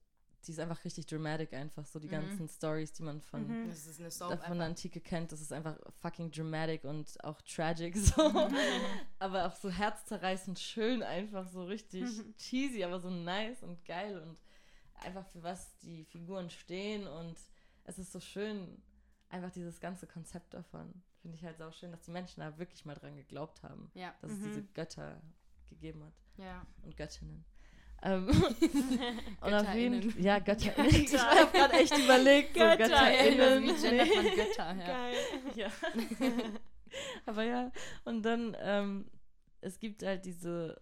[0.47, 2.12] die ist einfach richtig dramatic einfach, so die Mhm.
[2.12, 3.68] ganzen Stories, die man von Mhm.
[3.68, 4.66] Das ist eine da Soap von der.
[4.66, 8.23] Antike kennt, das ist einfach fucking dramatic und auch tragic so.
[9.18, 14.37] aber auch so herzzerreißend schön, einfach so richtig cheesy, aber so nice und geil und
[15.05, 17.37] einfach für was die Figuren stehen und
[17.85, 18.83] es ist so schön,
[19.29, 21.03] einfach dieses ganze Konzept davon.
[21.21, 24.12] Finde ich halt so schön, dass die Menschen da wirklich mal dran geglaubt haben, Ja,
[24.21, 24.45] dass es Mhm.
[24.45, 25.21] diese Götter
[25.71, 26.66] gegeben hat ja.
[26.83, 27.45] und Göttinnen.
[28.05, 28.29] Ähm,
[29.41, 30.15] und auf jeden Götterinnen.
[30.19, 30.91] Ja, Götterinnen.
[31.05, 33.62] Ich habe gerade echt überlegt, so Götter, Götterinnen.
[33.62, 34.77] Wie gendert man Götter?
[34.77, 34.87] Ja.
[34.87, 35.15] Geil.
[35.55, 35.69] Ja.
[37.27, 37.73] Aber ja,
[38.05, 39.11] und dann, ähm,
[39.61, 40.79] es gibt halt diese,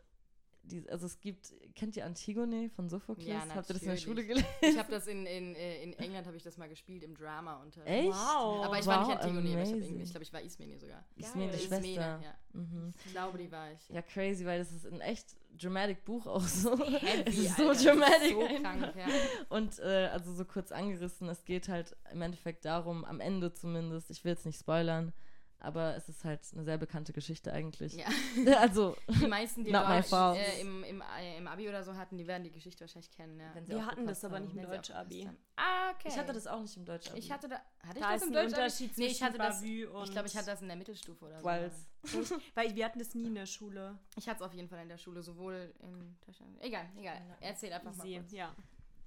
[0.70, 3.26] diese, also es gibt, kennt ihr Antigone von Sophokles?
[3.26, 4.02] Ja, Habt ihr das in der natürlich.
[4.02, 4.46] Schule gelesen?
[4.60, 7.90] Ich habe das in, in, äh, in England habe ich das mal gespielt im Drama-Unterricht.
[7.90, 8.08] Echt?
[8.08, 8.64] Wow.
[8.64, 11.04] Aber ich war nicht Wow, Antigone, aber ich, hab ich glaube, ich war Ismene sogar.
[11.16, 11.58] Ismene, die.
[11.58, 11.76] Schwester.
[11.78, 12.34] Ismene, ja.
[12.52, 12.94] Mhm.
[13.04, 13.88] Ich glaube, die war ich.
[13.88, 16.78] Ja, crazy, weil das ist ein echt dramatic Buch auch so.
[16.78, 18.32] Heavy, es ist so Alter, dramatic.
[18.32, 19.06] So krank, ja.
[19.48, 24.10] Und äh, also so kurz angerissen, es geht halt im Endeffekt darum, am Ende zumindest,
[24.10, 25.12] ich will jetzt nicht spoilern,
[25.60, 27.94] aber es ist halt eine sehr bekannte Geschichte eigentlich.
[27.94, 28.06] ja.
[28.58, 32.26] Also, Die meisten, die Deutsch äh, im, im, äh, im Abi oder so hatten, die
[32.26, 33.38] werden die Geschichte wahrscheinlich kennen.
[33.38, 33.54] Ja.
[33.54, 34.44] wenn sie Wir hatten das aber haben.
[34.44, 35.28] nicht im Deutsch-Abi.
[35.56, 36.08] Ah, okay.
[36.08, 37.10] Ich hatte das auch nicht im Deutsch.
[37.14, 37.56] Ich hatte da.
[37.86, 38.52] Hatte ich Da das ist im ein Deutsch?
[38.54, 39.62] Unterschied Nee, ich hatte das.
[39.62, 41.44] Ich glaube, ich hatte das in der Mittelstufe oder so.
[42.54, 43.98] Weil wir hatten das nie in der Schule.
[44.16, 46.56] Ich hatte es auf jeden Fall in der Schule, sowohl in Deutschland.
[46.62, 47.20] Egal, egal.
[47.40, 48.06] Erzähl einfach mal.
[48.06, 48.32] Kurz.
[48.32, 48.54] ja.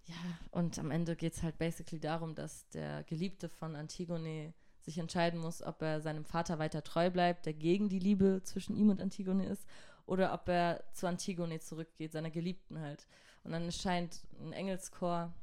[0.05, 0.15] Ja,
[0.51, 4.53] und am Ende geht es halt basically darum, dass der Geliebte von Antigone
[4.83, 8.75] sich entscheiden muss, ob er seinem Vater weiter treu bleibt, der gegen die Liebe zwischen
[8.75, 9.65] ihm und Antigone ist,
[10.05, 13.07] oder ob er zu Antigone zurückgeht, seiner Geliebten halt.
[13.43, 15.33] Und dann erscheint ein Engelschor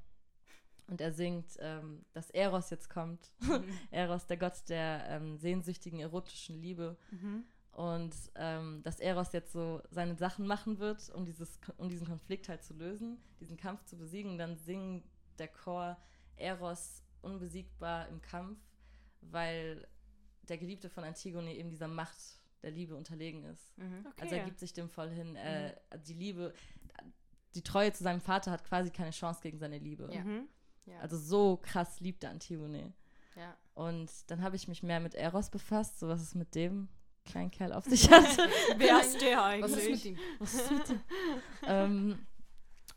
[0.87, 3.31] und er singt, ähm, dass Eros jetzt kommt.
[3.90, 6.96] Eros, der Gott der ähm, sehnsüchtigen, erotischen Liebe.
[7.11, 7.44] Mhm.
[7.72, 12.48] Und ähm, dass Eros jetzt so seine Sachen machen wird, um, dieses, um diesen Konflikt
[12.48, 14.37] halt zu lösen, diesen Kampf zu besiegen.
[14.37, 15.05] Dann singt
[15.38, 15.96] der Chor
[16.37, 18.59] Eros unbesiegbar im Kampf,
[19.20, 19.87] weil
[20.42, 22.16] der Geliebte von Antigone eben dieser Macht
[22.62, 23.76] der Liebe unterlegen ist.
[23.78, 24.06] Mhm.
[24.06, 24.22] Okay.
[24.22, 25.37] Also er gibt sich dem voll hin.
[25.37, 25.74] Äh,
[26.06, 26.52] die Liebe,
[27.54, 30.09] die Treue zu seinem Vater hat quasi keine Chance gegen seine Liebe.
[30.12, 30.22] Ja.
[30.22, 30.48] Mhm.
[30.87, 30.98] Ja.
[31.00, 32.92] Also so krass liebt er Antigone.
[33.37, 33.56] ja.
[33.74, 36.88] Und dann habe ich mich mehr mit Eros befasst, so was es mit dem
[37.24, 38.24] kleinen Kerl auf sich hat.
[38.76, 40.04] Wer ist der Was ist eigentlich?
[40.04, 41.00] mit ihm?
[41.66, 42.26] ähm,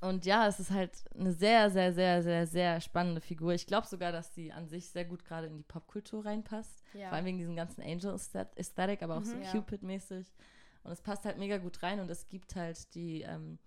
[0.04, 3.54] und ja, es ist halt eine sehr, sehr, sehr, sehr, sehr spannende Figur.
[3.54, 6.84] Ich glaube sogar, dass sie an sich sehr gut gerade in die Popkultur reinpasst.
[6.94, 7.08] Ja.
[7.08, 9.44] Vor allem wegen diesem ganzen Angel-Aesthetic, aber auch so Mhm.
[9.44, 9.52] Ja.
[9.52, 10.28] Cupid-mäßig.
[10.84, 13.58] Und es passt halt mega gut rein und es gibt halt die ähm,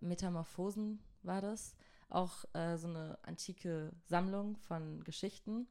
[0.00, 1.76] Metamorphosen, war das.
[2.08, 5.66] Auch äh, so eine antike Sammlung von Geschichten.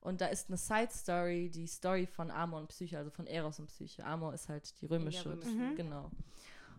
[0.00, 3.68] Und da ist eine Side-Story, die Story von Amor und Psyche, also von Eros und
[3.68, 4.04] Psyche.
[4.04, 5.50] Amor ist halt die römische, römische.
[5.50, 5.76] Mhm.
[5.76, 6.10] genau.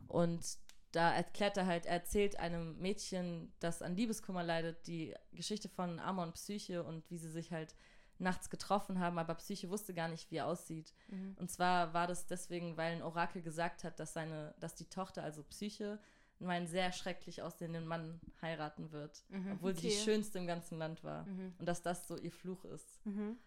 [0.07, 0.59] Und
[0.97, 5.99] da erklärt er halt, er erzählt einem Mädchen, das an Liebeskummer leidet, die Geschichte von
[5.99, 7.75] Amor und Psyche und wie sie sich halt
[8.19, 10.93] nachts getroffen haben, aber Psyche wusste gar nicht, wie er aussieht.
[11.09, 11.35] Mhm.
[11.39, 15.21] Und zwar war das deswegen, weil ein Orakel gesagt hat, dass seine, dass die Tochter,
[15.23, 15.99] also Psyche,
[16.43, 19.53] einen sehr schrecklich aussehenden Mann heiraten wird, Mhm.
[19.53, 20.03] obwohl sie die Okay.
[20.03, 21.25] schönste im ganzen Land war.
[21.25, 21.53] Mhm.
[21.59, 23.05] Und dass das so ihr Fluch ist.
[23.05, 23.37] Mhm.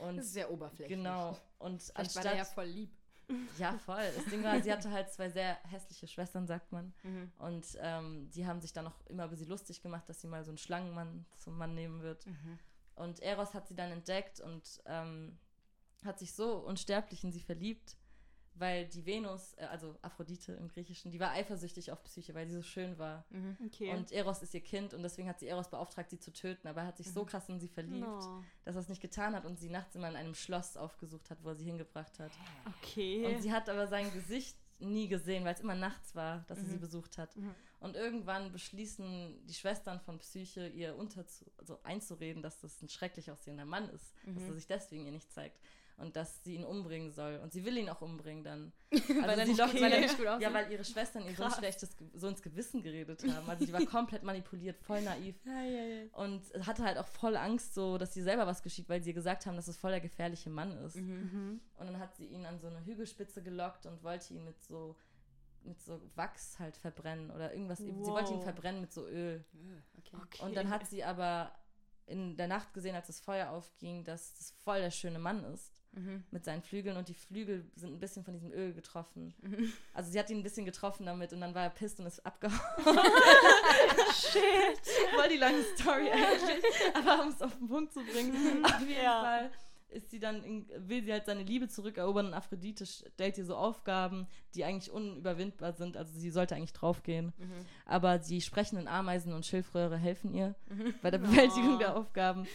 [0.00, 0.96] Und Das ist sehr oberflächlich.
[0.98, 1.36] genau.
[1.58, 2.90] Und Vielleicht war anstatt der ja voll lieb.
[3.58, 4.02] Ja, voll.
[4.16, 6.92] Das Ding war, sie hatte halt zwei sehr hässliche Schwestern, sagt man.
[7.02, 7.32] Mhm.
[7.38, 10.44] Und ähm, die haben sich dann auch immer über sie lustig gemacht, dass sie mal
[10.44, 12.26] so einen Schlangenmann zum Mann nehmen wird.
[12.26, 12.58] Mhm.
[12.96, 15.38] Und Eros hat sie dann entdeckt und ähm,
[16.04, 17.96] hat sich so unsterblich in sie verliebt,
[18.60, 22.54] weil die Venus, äh, also Aphrodite im Griechischen, die war eifersüchtig auf Psyche, weil sie
[22.54, 23.24] so schön war.
[23.30, 23.56] Mhm.
[23.66, 23.92] Okay.
[23.94, 26.68] Und Eros ist ihr Kind und deswegen hat sie Eros beauftragt, sie zu töten.
[26.68, 28.44] Aber er hat sich so krass in sie verliebt, No.
[28.64, 31.42] dass er es nicht getan hat und sie nachts immer in einem Schloss aufgesucht hat,
[31.42, 32.32] wo er sie hingebracht hat.
[32.78, 33.26] Okay.
[33.26, 36.64] Und sie hat aber sein Gesicht nie gesehen, weil es immer nachts war, dass er
[36.64, 36.80] sie Mhm.
[36.80, 37.36] besucht hat.
[37.36, 37.54] Mhm.
[37.80, 43.30] Und irgendwann beschließen die Schwestern von Psyche, ihr unterzu also einzureden, dass das ein schrecklich
[43.30, 44.48] aussehender Mann ist, dass Mhm.
[44.50, 45.58] er sich deswegen ihr nicht zeigt
[46.00, 47.38] und dass sie ihn umbringen soll.
[47.42, 48.72] Und sie will ihn auch umbringen dann.
[48.90, 50.42] Weil er sie nicht- lockt- weil er nicht gut aussieht?
[50.42, 53.48] Ja, weil ihre Schwestern ihr so, ein schlechtes, so ins Gewissen geredet haben.
[53.48, 55.36] Also sie war komplett manipuliert, voll naiv.
[55.44, 56.02] Ja, ja, ja.
[56.14, 59.14] Und hatte halt auch voll Angst, so, dass ihr selber was geschieht, weil sie ihr
[59.14, 60.96] gesagt haben, dass es voll der gefährliche Mann ist.
[60.96, 61.30] Mhm.
[61.32, 61.60] Mhm.
[61.76, 64.96] Und dann hat sie ihn an so eine Hügelspitze gelockt und wollte ihn mit so
[65.62, 67.76] mit so Wachs halt verbrennen oder irgendwas.
[67.80, 68.44] Sie wollte ihn Wow.
[68.44, 69.44] verbrennen mit so Öl.
[69.52, 70.16] Äh, Okay.
[70.16, 70.42] Okay.
[70.42, 71.52] Und dann hat sie aber
[72.10, 75.72] in der Nacht gesehen, als das Feuer aufging, dass das voll der schöne Mann ist
[75.92, 76.22] Mhm.
[76.30, 79.34] mit seinen Flügeln und die Flügel sind ein bisschen von diesem Öl getroffen.
[79.42, 79.72] Mhm.
[79.92, 82.24] Also sie hat ihn ein bisschen getroffen damit und dann war er pisst und ist
[82.24, 82.60] abgehauen.
[84.14, 84.80] Shit.
[85.14, 86.64] Voll die lange Story eigentlich.
[86.94, 89.20] Aber um es auf den Punkt zu bringen, auf jeden Ja.
[89.22, 89.50] Fall
[89.90, 93.56] ist sie dann, in, will sie halt seine Liebe zurückerobern und Aphrodite stellt ihr so
[93.56, 95.96] Aufgaben, die eigentlich unüberwindbar sind.
[95.96, 97.32] Also sie sollte eigentlich draufgehen.
[97.38, 97.52] Mhm.
[97.86, 100.94] Aber die sprechenden Ameisen und Schilfröhre helfen ihr Mhm.
[101.02, 102.46] bei der Bewältigung der Aufgaben.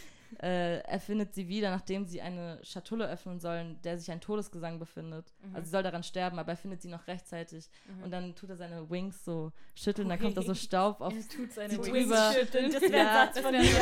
[0.42, 4.78] Äh, er findet sie wieder, nachdem sie eine Schatulle öffnen sollen, der sich ein Todesgesang
[4.78, 5.32] befindet.
[5.42, 5.54] Mhm.
[5.54, 7.68] Also sie soll daran sterben, aber er findet sie noch rechtzeitig.
[7.86, 8.02] Mhm.
[8.04, 11.28] Und dann tut er seine Wings so schütteln, dann kommt da so Staub auf Er
[11.28, 12.32] tut seine sie Wings drüber.
[12.32, 13.68] schütteln, das wäre Ja, ein Satz von wär- mir.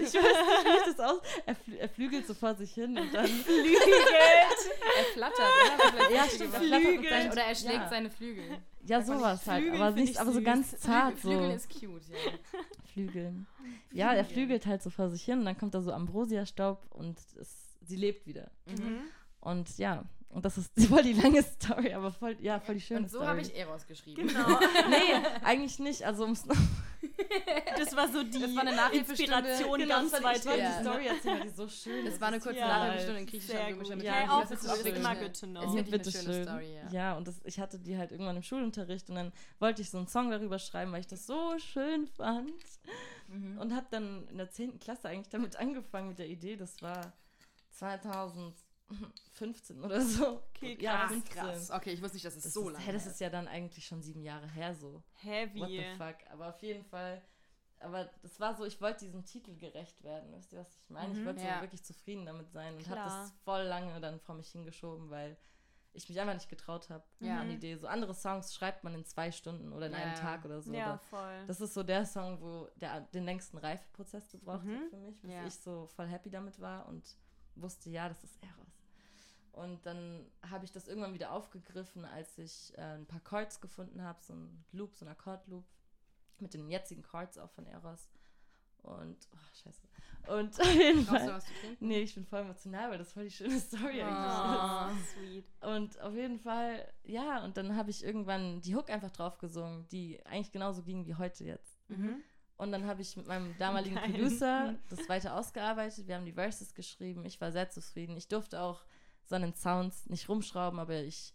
[0.00, 1.20] Ich weiß nicht, wie das aus.
[1.46, 3.26] Er, flü er flügelt so vor sich hin und dann.
[3.26, 6.10] Er flattert, oder?
[6.14, 7.30] Ja, stimmt, er flattert Flügel.
[7.32, 7.88] oder er schlägt ja.
[7.88, 8.44] seine Flügel.
[8.84, 9.62] Ja, sowas halt.
[9.64, 11.18] Flügel, Aber, nicht, ich aber so ganz zart.
[11.18, 11.28] So.
[11.28, 12.32] Flügeln ist cute, ja.
[12.96, 13.46] Flügeln.
[13.92, 17.18] Ja, er flügelt halt so vor sich hin und dann kommt da so Ambrosiastaub und
[17.40, 18.50] es, sie lebt wieder.
[18.66, 19.00] Mhm.
[19.40, 23.00] Und ja, und das ist voll die lange Story, aber voll, ja, voll die schöne
[23.00, 23.28] Und so Story.
[23.28, 24.26] habe ich Eros geschrieben.
[24.28, 24.46] Genau.
[24.90, 26.04] Nee, eigentlich nicht.
[26.04, 26.44] Also ums
[27.78, 28.96] Das war so die Das war eine.
[28.98, 30.76] Inspiration Genau, ganz weit wollte Ja.
[30.78, 32.20] die Story erzählen, die so schön Das ist.
[32.20, 33.78] war eine kurze Ja, Nachhilfestunde in griechischer sehr gut.
[33.78, 34.06] Mythologie.
[34.06, 35.62] Ja, auch Das ist auch immer eine- good to know.
[35.62, 36.88] Ist wirklich eine schöne Story, ja.
[36.92, 39.98] Ja, und das, ich hatte die halt irgendwann im Schulunterricht und dann wollte ich so
[39.98, 42.50] einen Song darüber schreiben, weil ich das so schön fand.
[43.28, 43.58] Mhm.
[43.58, 44.78] Und habe dann in der 10.
[44.78, 46.56] Klasse eigentlich damit angefangen mit der Idee.
[46.56, 47.12] Das war
[48.88, 50.42] 2015 oder so.
[50.54, 51.34] Okay, Ja, krass, 15.
[51.42, 51.70] Krass.
[51.70, 53.48] Okay, ich wusste nicht, dass es Das, so ist, lange hä, das ist ja dann
[53.48, 55.02] eigentlich schon sieben Jahre her so.
[55.22, 55.60] Heavy.
[55.60, 56.16] What the fuck.
[56.32, 57.22] Aber auf jeden Fall.
[57.80, 60.32] Aber das war so, ich wollte diesem Titel gerecht werden.
[60.34, 61.12] Wisst ihr, was ich meine?
[61.12, 61.26] Ich Mhm.
[61.26, 61.56] wollte Ja.
[61.56, 65.36] so wirklich zufrieden damit sein und habe das voll lange dann vor mich hingeschoben, weil
[65.92, 67.40] ich mich einfach nicht getraut habe Ja.
[67.40, 67.76] an die Idee.
[67.76, 70.18] So andere Songs schreibt man in zwei Stunden oder in Ja, einem ja.
[70.20, 70.72] Tag oder so.
[70.72, 71.44] Ja, voll.
[71.46, 74.76] Das ist so der Song, wo der den längsten Reifeprozess gebraucht Mhm.
[74.80, 75.46] hat für mich, bis Ja.
[75.46, 77.04] ich so voll happy damit war und
[77.56, 78.82] wusste, ja, das ist Eros.
[79.52, 84.02] Und dann habe ich das irgendwann wieder aufgegriffen, als ich äh, ein paar Chords gefunden
[84.02, 85.64] habe, so ein Loop, so ein Akkordloop
[86.38, 88.08] mit den jetzigen Chords auch von Eros.
[88.82, 89.80] Und, oh, scheiße.
[90.28, 91.34] Und auf jeden Brauchst du Fall.
[91.36, 91.88] was zu trinken?
[91.88, 94.04] Nee, ich bin voll emotional, weil das voll die schöne Story Oh.
[94.04, 95.16] eigentlich ist.
[95.16, 95.44] Oh, sweet.
[95.62, 99.88] Und auf jeden Fall, ja, und dann habe ich irgendwann die Hook einfach drauf gesungen,
[99.88, 101.78] die eigentlich genauso ging wie heute jetzt.
[101.88, 102.22] Mhm.
[102.56, 104.10] Und dann habe ich mit meinem damaligen Geil.
[104.12, 106.06] Producer das weiter ausgearbeitet.
[106.08, 107.24] Wir haben die Verses geschrieben.
[107.26, 108.16] Ich war sehr zufrieden.
[108.16, 108.84] Ich durfte auch
[109.24, 111.34] so an den Sounds nicht rumschrauben, aber ich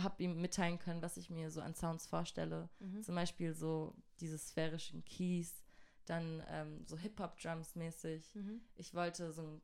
[0.00, 2.68] habe ihm mitteilen können, was ich mir so an Sounds vorstelle.
[2.80, 3.02] Mhm.
[3.02, 5.62] Zum Beispiel so diese sphärischen Keys,
[6.06, 8.34] dann ähm, so Hip-Hop-Drums mäßig.
[8.34, 8.60] Mhm.
[8.74, 9.62] Ich wollte so, ein-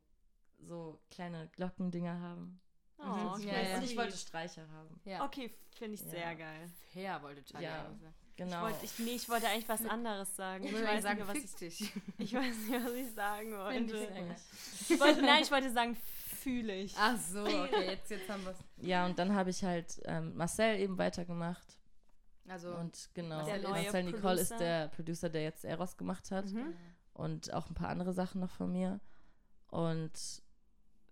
[0.61, 2.61] so kleine Glockendinger haben.
[2.99, 3.27] Oh, Mhm.
[3.29, 3.47] okay.
[3.49, 3.77] Ja, ja.
[3.79, 5.01] Und ich wollte Streicher haben.
[5.05, 5.25] Ja.
[5.25, 6.11] Okay, finde ich Ja.
[6.11, 6.71] sehr geil.
[6.93, 7.87] Fair wollte Charlie Ja.
[7.87, 8.03] eigentlich
[8.37, 8.49] sagen.
[8.49, 8.63] Ich Genau.
[8.63, 10.65] wollte, ich, nee, ich wollte eigentlich was anderes sagen.
[10.65, 11.93] Ich Ich weiß, sagen, nicht, was ich, dich.
[12.19, 14.09] ich weiß nicht, was ich sagen wollte.
[14.89, 15.23] Ich wollte.
[15.23, 15.97] Nein, ich wollte sagen,
[16.43, 16.95] fühle ich.
[16.99, 18.59] Ach so, okay, jetzt, jetzt haben wir es.
[18.79, 21.79] Ja, und dann habe ich halt ähm, Marcel eben weitergemacht.
[22.49, 24.41] Also, Und genau, neue Marcel Nicole Producer.
[24.43, 26.47] ist der Producer, der jetzt Eros gemacht hat.
[26.47, 26.75] Mhm.
[27.15, 28.99] Und auch ein paar andere Sachen noch von mir.
[29.69, 30.43] Und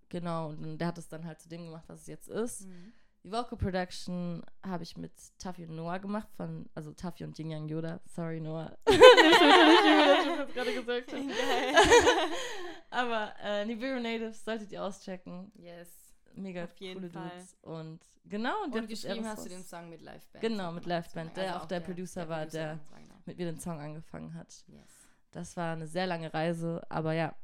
[0.08, 2.66] genau, und der hat es dann halt zu dem gemacht, was es jetzt ist.
[2.66, 2.92] Mhm.
[3.22, 7.50] Die Vocal Production habe ich mit Taffy und Noah gemacht, von, also Taffy und Jing
[7.50, 8.00] Yang Yoda.
[8.06, 8.76] Sorry, Noah.
[8.86, 11.22] Ich das gerade gesagt habe.
[12.90, 15.52] Aber äh, Nibiru Natives solltet ihr auschecken.
[15.56, 15.88] yes.
[16.34, 17.28] Mega Auf coole Fall.
[17.30, 17.56] Dudes.
[17.62, 20.40] Und genau, und, Und geschrieben hast du den Song mit Liveband.
[20.40, 23.14] Genau, mit Liveband, der auch der Producer war, Producer der- genau.
[23.26, 24.64] mit mir den Song angefangen hat.
[24.68, 24.88] Yes.
[25.32, 27.34] Das war eine sehr lange Reise, aber ja.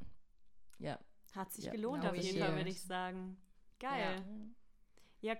[0.78, 0.98] Ja.
[1.34, 2.38] Hat sich Ja, gelohnt genau, auf jeden.
[2.38, 3.36] Fall, würde ich sagen.
[3.80, 4.16] Geil.
[4.16, 4.22] Ja.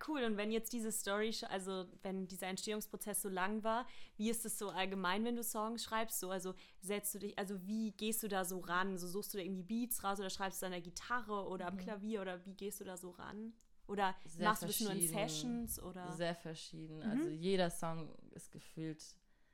[0.09, 0.25] Cool.
[0.25, 4.59] Und wenn jetzt diese Story, also wenn dieser Entstehungsprozess so lang war, wie ist es
[4.59, 6.19] so allgemein, wenn du Songs schreibst?
[6.21, 8.97] So, also setzt du dich, also wie gehst du da so ran?
[8.99, 11.77] So suchst du da irgendwie Beats raus oder schreibst du an der Gitarre oder am
[11.77, 13.53] Klavier oder wie gehst du da so ran?
[13.87, 15.07] Oder Sehr machst du das nur in.
[15.07, 16.13] Sessions oder?
[16.17, 16.97] Sehr verschieden.
[16.99, 17.11] Mhm.
[17.11, 19.05] Also jeder Song ist gefühlt,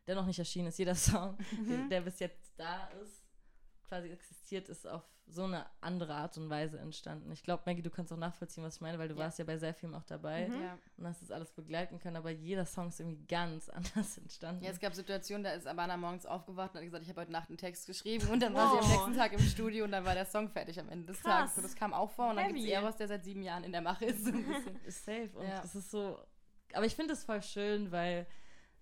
[0.06, 1.68] der noch nicht erschienen ist, jeder Song, Mhm.
[1.68, 3.22] der, der bis jetzt da ist,
[3.92, 7.30] quasi existiert, ist auf so eine andere Art und Weise entstanden.
[7.30, 9.20] Ich glaube, Maggie, du kannst auch nachvollziehen, was ich meine, weil du Ja.
[9.20, 10.62] warst ja bei sehr vielem auch dabei Mhm.
[10.62, 10.78] Ja.
[10.96, 13.68] und hast das alles begleiten können, aber jeder Song ist irgendwie ganz
[14.08, 14.64] anders entstanden.
[14.64, 17.32] ja, es gab Situationen, da ist Abana morgens aufgewacht und hat gesagt, ich habe heute
[17.32, 18.90] Nacht einen Text geschrieben und dann war sie am Wow.
[18.92, 21.32] nächsten Tag im Studio und dann war der Song fertig am Ende des Krass.
[21.50, 21.54] Tages.
[21.56, 22.64] So, das kam auch vor und dann gibt es.
[22.66, 24.24] Eros, der seit sieben Jahren in der Mache ist.
[24.24, 24.80] So ein bisschen.
[24.86, 25.62] ist safe und Ja.
[25.62, 26.18] es ist so.
[26.72, 28.26] Aber ich finde es voll schön, weil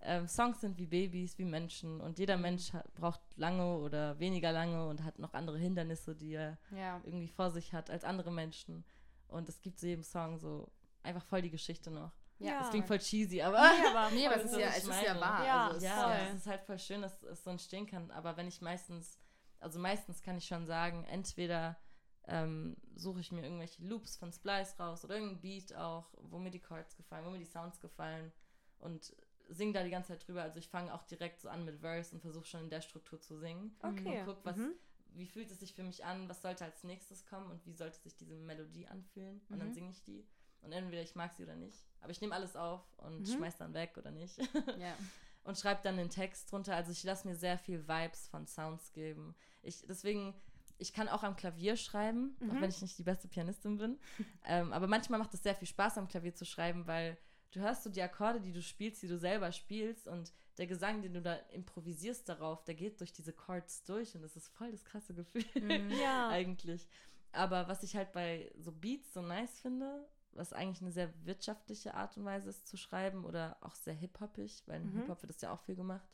[0.02, 2.42] ähm, Songs sind wie Babys, wie Menschen und jeder Mhm.
[2.42, 7.00] Mensch hat, braucht lange oder weniger lange und hat noch andere Hindernisse, die er ja.
[7.04, 8.84] irgendwie vor sich hat als andere Menschen.
[9.28, 10.70] Und es gibt zu jedem Song so
[11.02, 12.12] einfach voll die Geschichte noch.
[12.38, 12.60] Ja.
[12.60, 14.60] Das klingt voll cheesy, aber Nee, aber, Nee, aber voll es ist so.
[14.60, 15.46] ja, es ist ja wahr.
[15.46, 18.10] Ja, also es ja, es ist halt voll schön, dass es so entstehen kann.
[18.10, 19.18] Aber wenn ich meistens,
[19.58, 21.76] also meistens kann ich schon sagen, entweder
[22.26, 26.50] ähm, suche ich mir irgendwelche Loops von Splice raus oder irgendein Beat auch, wo mir
[26.50, 28.32] die Chords gefallen, wo mir die Sounds gefallen
[28.78, 29.14] und
[29.50, 30.42] singe da die ganze Zeit drüber.
[30.42, 33.20] Also ich fange auch direkt so an mit Verse und versuche schon in der Struktur
[33.20, 33.76] zu singen.
[33.82, 34.20] Okay.
[34.20, 34.74] Und guck, was, Mhm.
[35.12, 37.98] wie fühlt es sich für mich an, was sollte als nächstes kommen und wie sollte
[38.00, 39.40] sich diese Melodie anfühlen.
[39.48, 39.74] Und dann Mhm.
[39.74, 40.26] singe ich die.
[40.62, 41.86] Und entweder ich mag sie oder nicht.
[42.00, 43.26] Aber ich nehme alles auf und Mhm.
[43.26, 44.38] schmeiß dann weg oder nicht.
[44.78, 44.94] Ja.
[45.44, 46.76] und schreibe dann den Text drunter.
[46.76, 49.34] Also ich lasse mir sehr viel Vibes von Sounds geben.
[49.62, 50.34] Ich, deswegen,
[50.76, 52.60] ich kann auch am Klavier schreiben, auch Mhm.
[52.60, 53.98] wenn ich nicht die beste Pianistin bin.
[54.44, 57.16] ähm, aber manchmal macht es sehr viel Spaß, am Klavier zu schreiben, weil
[57.52, 61.02] du hörst so die Akkorde, die du spielst, die du selber spielst und der Gesang,
[61.02, 64.70] den du da improvisierst darauf, der geht durch diese Chords durch und das ist voll
[64.70, 65.90] das krasse Gefühl Mhm.
[66.00, 66.28] Ja.
[66.30, 66.86] eigentlich.
[67.32, 71.94] Aber was ich halt bei so Beats so nice finde, was eigentlich eine sehr wirtschaftliche
[71.94, 74.96] Art und Weise ist zu schreiben oder auch sehr hip-hoppig, weil im Mhm.
[75.00, 76.08] Hip-Hop wird das ja auch viel gemacht.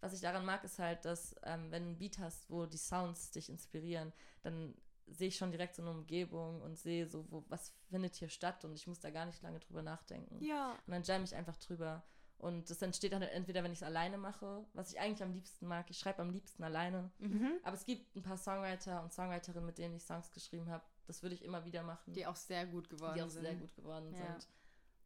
[0.00, 2.76] Was ich daran mag, ist halt, dass ähm, wenn du einen Beat hast, wo die
[2.76, 4.74] Sounds dich inspirieren, dann
[5.06, 8.64] sehe ich schon direkt so eine Umgebung und sehe so, wo, was findet hier statt
[8.64, 10.42] und ich muss da gar nicht lange drüber nachdenken.
[10.44, 10.72] Ja.
[10.86, 12.02] Und dann jam ich einfach drüber.
[12.38, 15.66] Und das entsteht dann entweder, wenn ich es alleine mache, was ich eigentlich am liebsten
[15.66, 15.86] mag.
[15.88, 17.10] Ich schreibe am liebsten alleine.
[17.18, 17.52] Mhm.
[17.62, 20.84] Aber es gibt ein paar Songwriter und Songwriterinnen, mit denen ich Songs geschrieben habe.
[21.06, 22.12] Das würde ich immer wieder machen.
[22.12, 23.42] Die auch sehr gut geworden die auch sind.
[23.42, 24.18] sehr gut geworden Ja.
[24.18, 24.48] sind.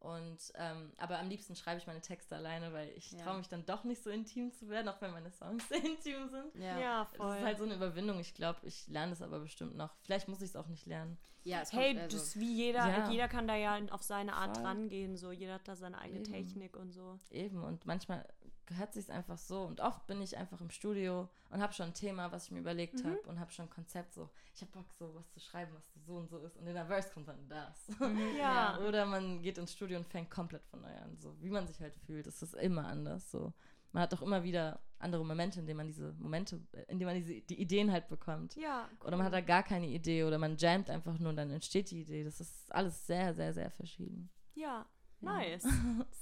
[0.01, 3.23] Und ähm, aber am liebsten schreibe ich meine Texte alleine, weil ich Ja.
[3.23, 6.27] traue mich dann doch nicht so intim zu werden, auch wenn meine Songs sehr intim
[6.29, 6.55] sind.
[6.55, 6.79] Ja.
[6.79, 7.37] Ja, Ja, Es voll.
[7.37, 8.19] ist halt so eine Überwindung.
[8.19, 9.95] Ich glaube, ich lerne es aber bestimmt noch.
[10.03, 11.19] Vielleicht muss ich es auch nicht lernen.
[11.45, 13.11] es Hey, kommt, also, das ist wie jeder, Ja.
[13.11, 14.67] jeder kann da ja auf seine Art Voll.
[14.67, 16.33] rangehen, so jeder hat da seine eigene Eben.
[16.33, 17.19] Technik und so.
[17.31, 17.63] Eben.
[17.63, 18.27] Und manchmal
[18.71, 19.63] gehört sich einfach so.
[19.65, 22.61] Und oft bin ich einfach im Studio und habe schon ein Thema, was ich mir
[22.61, 23.09] überlegt Mhm.
[23.11, 24.31] habe und habe schon ein Konzept so.
[24.55, 26.57] Ich habe Bock, so was zu schreiben, was so und so ist.
[26.57, 27.89] Und in der Verse kommt dann das.
[28.39, 28.79] Ja.
[28.87, 31.17] Oder man geht ins Studio und fängt komplett von neu an.
[31.17, 32.27] So wie man sich halt fühlt.
[32.27, 33.31] Ist immer anders.
[33.31, 33.53] So.
[33.93, 37.07] Man hat auch immer wieder andere Momente, in denen man diese Momente, äh, in denen
[37.13, 38.55] man diese, die Ideen halt bekommt.
[38.55, 38.89] Ja.
[39.05, 41.91] Oder man hat da gar keine Idee oder man jammt einfach nur und dann entsteht
[41.91, 42.23] die Idee.
[42.23, 44.31] Das ist alles sehr, sehr, sehr verschieden.
[44.55, 44.87] Ja.
[45.21, 45.63] Nice.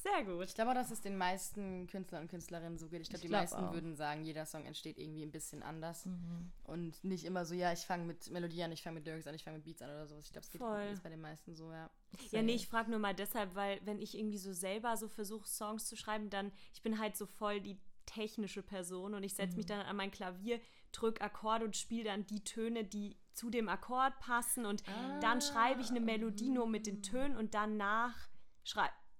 [0.02, 0.44] Sehr gut.
[0.46, 3.00] Ich glaube auch, dass es den meisten Künstlern und Künstlerinnen so geht.
[3.00, 3.72] Ich glaube, die glaub meisten auch.
[3.72, 6.06] würden sagen, jeder Song entsteht irgendwie ein bisschen anders.
[6.06, 6.52] Mhm.
[6.64, 9.34] Und nicht immer so, ja, ich fange mit Melodie an, ich fange mit Lyrics an,
[9.34, 10.24] ich fange mit Beats an oder sowas.
[10.24, 10.61] Ich glaube, es geht
[10.92, 11.90] ist bei den meisten so, ja.
[12.30, 15.46] Ja, nee, ich frage nur mal deshalb, weil wenn ich irgendwie so selber so versuche,
[15.46, 19.57] Songs zu schreiben, dann, ich bin halt so voll die technische Person und ich setze
[19.57, 20.61] mich dann an mein Klavier,
[20.92, 24.82] drück Akkorde und spiele dann die Töne, die zu dem Akkord passen und
[25.20, 28.16] dann schreibe ich eine Melodie nur mit den Tönen und danach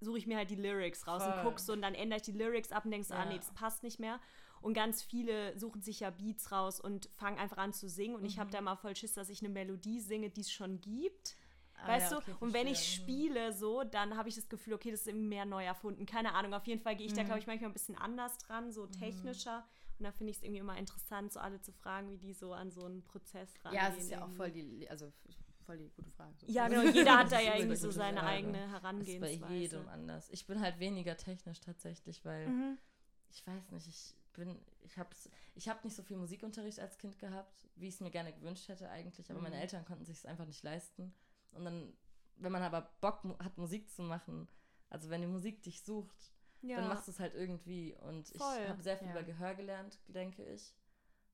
[0.01, 1.43] suche ich mir halt die Lyrics raus und Voll.
[1.43, 3.25] guck so und dann ändere ich die Lyrics ab und denkst, ah Ja.
[3.25, 4.19] nee, das passt nicht mehr.
[4.61, 8.15] Und ganz viele suchen sich ja Beats raus und fangen einfach an zu singen.
[8.15, 10.81] Und ich habe da mal voll Schiss, dass ich eine Melodie singe, die es schon
[10.81, 11.35] gibt.
[11.81, 12.23] Ah, weißt ja, du?
[12.23, 13.05] okay, und wenn ich verstehe.
[13.05, 13.09] Mhm.
[13.29, 16.05] spiele so, dann habe ich das Gefühl, okay, das ist irgendwie mehr neu erfunden.
[16.05, 16.53] Keine Ahnung.
[16.53, 17.17] Auf jeden Fall gehe ich Mhm.
[17.17, 19.65] da, glaube ich, manchmal ein bisschen anders dran, so technischer.
[19.97, 22.51] Und da finde ich es irgendwie immer interessant, so alle zu fragen, wie die so
[22.53, 23.81] an so einen Prozess rangehen.
[23.81, 25.11] Ja, es ist ja auch voll die, also
[25.69, 26.33] voll die gute Frage.
[26.39, 26.47] So.
[26.47, 26.81] Ja, genau.
[26.89, 28.31] Jeder hat da ja irgendwie so seine Frage.
[28.31, 29.53] eigene Das ist bei Herangehensweise.
[29.53, 30.29] jedem anders.
[30.31, 32.77] Ich bin halt weniger technisch tatsächlich, weil Mhm.
[33.29, 37.19] ich weiß nicht, ich bin, ich hab's, ich habe nicht so viel Musikunterricht als Kind
[37.19, 39.61] gehabt, wie ich es mir gerne gewünscht hätte eigentlich, aber meine Mhm.
[39.61, 41.13] Eltern konnten sich es einfach nicht leisten.
[41.51, 41.93] Und dann,
[42.37, 44.47] wenn man aber Bock mu- hat, Musik zu machen,
[44.89, 46.77] also wenn die Musik dich sucht, Ja.
[46.77, 47.95] dann machst du es halt irgendwie.
[47.97, 49.13] Und Voll, ich habe sehr viel ja.
[49.13, 50.73] über Gehör gelernt, denke ich.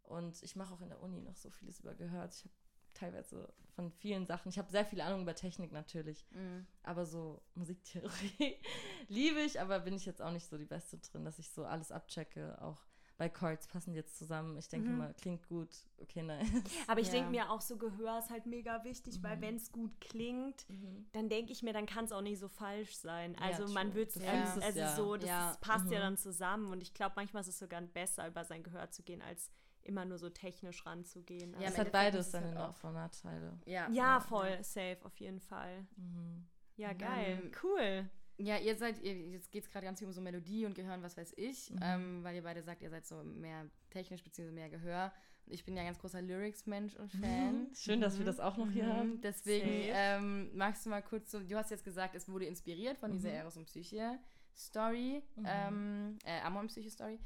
[0.03, 2.21] Und ich mache auch in der Uni noch so vieles über Gehör.
[2.21, 2.55] Also ich habe
[2.93, 6.65] teilweise von vielen Sachen, ich habe sehr viel Ahnung über Technik natürlich, Mhm.
[6.83, 8.57] aber so Musiktheorie
[9.09, 11.65] liebe ich, aber bin ich jetzt auch nicht so die Beste drin, dass ich so
[11.65, 12.57] alles abchecke.
[12.61, 12.79] Auch
[13.17, 14.57] bei Chords passen die jetzt zusammen.
[14.57, 14.95] Ich denke Mhm.
[14.95, 15.69] immer, klingt gut,
[16.01, 16.45] okay, nein.
[16.87, 17.13] Aber ich Ja.
[17.13, 19.41] denke mir auch so, Gehör ist halt mega wichtig, weil Mhm.
[19.41, 20.65] wenn es gut klingt,
[21.13, 23.33] dann denke ich mir, dann kann es auch nicht so falsch sein.
[23.35, 23.95] Ja, Also man true.
[23.95, 24.57] wird Ja.
[24.57, 24.95] es also ja.
[24.95, 25.57] so, das Ja.
[25.61, 26.03] passt ja Mhm.
[26.03, 26.71] dann zusammen.
[26.73, 29.49] Und ich glaube, manchmal ist es sogar besser, über sein Gehör zu gehen, als
[29.85, 31.51] immer nur so technisch ranzugehen.
[31.53, 33.59] Ja, Also, es im hat beides es seine halt halt Vor- und Nachteile.
[33.65, 33.89] Ja.
[33.91, 35.85] ja, voll, safe, auf jeden Fall.
[35.95, 36.45] Mhm.
[36.77, 38.09] Ja, geil, Ähm, cool.
[38.37, 40.95] Ja, ihr seid, ihr, jetzt geht es gerade ganz viel um so Melodie und Gehör
[40.95, 41.79] und was weiß ich, Mhm.
[41.81, 44.51] ähm, weil ihr beide sagt, ihr seid so mehr technisch bzw.
[44.51, 45.13] mehr Gehör.
[45.45, 47.11] Und ich bin ja ein ganz großer Lyrics-Mensch und
[47.63, 47.67] Fan.
[47.75, 49.21] Schön, dass wir das auch noch hier Mhm, haben.
[49.21, 49.91] Deswegen Safe.
[49.93, 53.29] ähm, magst du mal kurz so, du hast jetzt gesagt, es wurde inspiriert von dieser
[53.29, 53.35] Mhm.
[53.35, 54.19] Eros und Psyche
[54.53, 55.45] Story, Mhm.
[55.47, 57.19] ähm, äh, Amor und Psyche Story.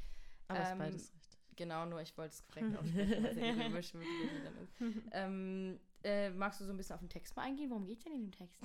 [0.48, 1.19] Aber es ist ähm, beides richtig.
[1.60, 3.52] Genau, nur ich wollte es korrekt aussprechen, weil es ja
[4.44, 4.72] dann ist.
[5.12, 7.68] Ähm, äh, magst du so ein bisschen auf den Text mal eingehen?
[7.68, 8.56] Worum geht es denn in dem Text?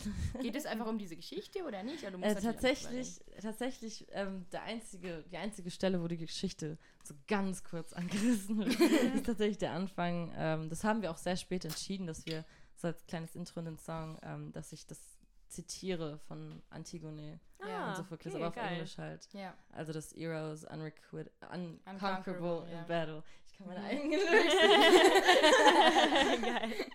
[0.42, 2.06] Geht es einfach um diese Geschichte oder nicht?
[2.18, 7.66] Musst Äh, tatsächlich, tatsächlich ähm, der einzige, die einzige Stelle, wo die Geschichte so ganz
[7.66, 8.80] kurz angerissen wird,
[9.16, 10.32] ist tatsächlich der Anfang.
[10.38, 12.46] Ähm, das haben wir auch sehr spät entschieden, dass wir
[12.78, 15.15] so als kleines Intro in den Song, ähm, dass ich das
[15.56, 18.74] zitiere von Antigone Ja, und Sophokles, Ah, okay, aber auf geil.
[18.74, 19.28] Englisch halt.
[19.34, 19.54] Ja.
[19.72, 23.24] Also das Heroes unrequid, un Unconquerable, in battle.
[23.48, 23.86] Ich kann meine Mhm.
[23.86, 24.56] eigenen Lyrics
[26.42, 26.86] geil.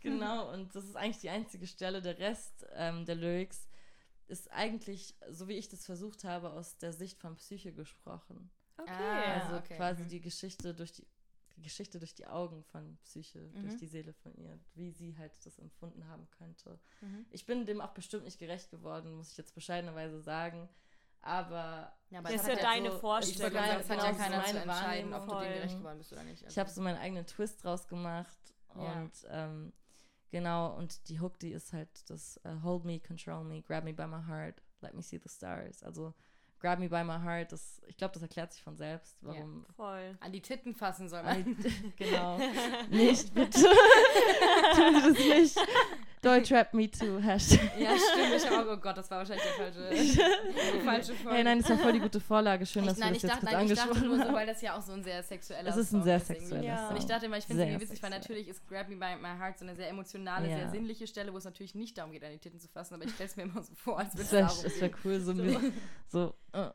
[0.00, 2.00] Genau, und das ist eigentlich die einzige Stelle.
[2.02, 3.68] Der Rest ähm, der Lyrics
[4.28, 8.50] ist eigentlich, so wie ich das versucht habe, aus der Sicht von Psyche gesprochen.
[8.78, 8.90] Okay.
[8.90, 10.08] Ah, also okay, quasi mhm.
[10.08, 11.06] die Geschichte durch die
[11.62, 13.78] Geschichte durch die Augen von Psyche, durch Mhm.
[13.78, 16.78] die Seele von ihr, wie sie halt das empfunden haben könnte.
[17.00, 17.26] Mhm.
[17.30, 20.68] Ich bin dem auch bestimmt nicht gerecht geworden, muss ich jetzt bescheidenerweise sagen.
[21.20, 23.52] Aber Ja, Das es ist ja deine so- Vorstellung.
[23.52, 26.24] Sagen, es hat ja das keiner zu entscheiden, ob du dem gerecht geworden bist oder
[26.24, 26.42] nicht.
[26.46, 28.36] Ich habe so meinen eigenen Twist draus gemacht
[28.76, 28.92] Ja.
[29.00, 29.72] und ähm,
[30.30, 33.94] genau und die Hook, die ist halt das äh, Hold me, control me, grab me
[33.94, 35.82] by my heart, let me see the stars.
[35.82, 36.12] Also
[36.62, 39.66] grab me by my heart, das, ich glaube, das erklärt sich von selbst, warum.
[39.76, 40.16] Voll.
[40.20, 41.56] an die Titten fassen soll man.
[41.98, 42.38] genau.
[42.90, 43.58] Nicht bitte.
[44.74, 45.58] Tun Sie das nicht.
[46.22, 47.18] Don't trap me too.
[47.20, 47.58] Hashtag.
[47.76, 48.34] ja, stimmt.
[48.36, 51.36] Ich habe auch, oh Gott, das war wahrscheinlich der falsche, die falsche Folge.
[51.36, 52.64] Hey, nein, das war voll die gute Vorlage.
[52.64, 54.16] Schön, dass ich, nein, wir ich das jetzt dachte, kurz nein, ich dachte angesprochen nur
[54.18, 54.34] so, haben.
[54.34, 56.62] weil das ja auch so ein sehr sexueller Es ist ein Song sehr ist sexueller
[56.62, 56.76] Ja.
[56.78, 56.90] Song.
[56.90, 58.94] Und ich dachte immer, ich finde es Sehr irgendwie witzig, weil natürlich ist Grab Me
[58.96, 60.56] By My Heart so eine sehr emotionale, Ja.
[60.58, 63.04] sehr sinnliche Stelle, wo es natürlich nicht darum geht, an die Titten zu fassen, aber
[63.04, 64.98] ich stelle es mir immer so vor, als würde Es wäre darum wär gehen.
[65.04, 65.42] cool, so, So.
[65.42, 65.72] mit-
[66.06, 66.74] so Ja,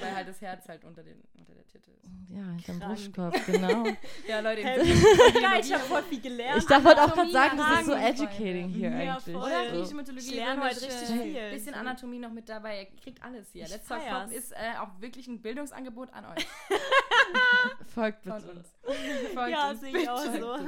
[0.00, 2.10] weil halt das Herz halt unter, den, unter der Titte ist.
[2.30, 2.90] ja, hinterm.
[2.90, 3.84] Brustkorb, genau.
[4.28, 4.80] Ja, Leute, geil,
[5.60, 6.58] ich habe voll viel gelernt.
[6.58, 9.36] Ich darf heute auch gerade sagen, das ist so educating hier Ja, eigentlich.
[9.36, 9.44] voll.
[9.44, 11.50] Oder griechische Mythologie, Ich lerne heute richtig viel.
[11.52, 12.80] bisschen Anatomie noch mit dabei.
[12.80, 13.68] Ihr kriegt alles hier.
[13.68, 14.00] Let's Talk.
[14.08, 16.46] Pop ist äh, auch wirklich ein Bildungsangebot an euch.
[17.94, 18.50] Folgt Von bitte.
[18.50, 18.68] uns.
[19.34, 20.58] Folgt Ja, uns, sehe ich auch so.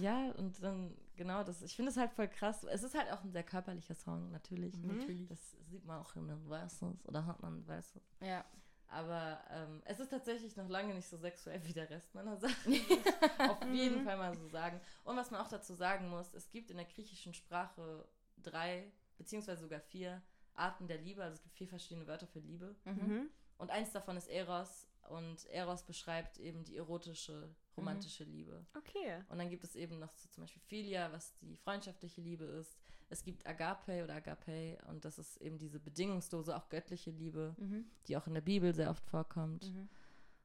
[0.00, 2.64] Ja, und dann, genau, das, ich finde es halt voll krass.
[2.64, 4.74] Es ist halt auch ein sehr körperlicher Song, natürlich.
[4.74, 4.96] Mhm.
[4.96, 5.26] Natürlich.
[5.26, 8.02] Das sieht man auch in den Verses oder hat man Verses.
[8.20, 8.42] Ja.
[8.88, 12.74] Aber ähm, es ist tatsächlich noch lange nicht so sexuell wie der Rest meiner Sachen.
[13.38, 14.80] Auf jeden Fall mal so sagen.
[15.04, 18.08] Und was man auch dazu sagen muss, es gibt in der griechischen Sprache
[18.38, 20.22] drei, beziehungsweise sogar vier
[20.54, 21.22] Arten der Liebe.
[21.22, 22.74] Also es gibt vier verschiedene Wörter für Liebe.
[22.86, 22.94] Mhm.
[22.94, 23.30] Mhm.
[23.58, 24.88] Und eins davon ist Eros.
[25.10, 28.64] Und Eros beschreibt eben die erotische, romantische Liebe.
[28.76, 29.24] Okay.
[29.28, 32.78] Und dann gibt es eben noch so zum Beispiel Philia, was die freundschaftliche Liebe ist.
[33.08, 37.86] Es gibt Agape oder Agape und das ist eben diese bedingungslose, auch göttliche Liebe, Mhm.
[38.06, 39.64] die auch in der Bibel sehr oft vorkommt.
[39.68, 39.88] Mhm.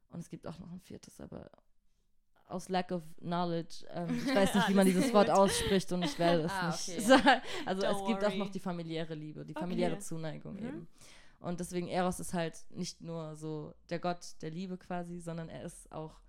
[0.09, 1.51] Und es gibt auch noch ein viertes, aber
[2.47, 6.17] aus Lack of Knowledge, ähm, ich weiß nicht, wie man dieses Wort ausspricht und ich
[6.17, 7.17] werde es Ah, nicht okay, ja.
[7.19, 7.41] sagen.
[7.65, 8.33] Also Don't es gibt worry.
[8.33, 9.59] auch noch die familiäre Liebe, die Okay.
[9.61, 10.65] familiäre Zuneigung Mhm.
[10.67, 10.87] eben.
[11.45, 15.63] Und deswegen Eros ist halt nicht nur so der Gott der Liebe quasi, sondern er
[15.63, 16.19] ist auch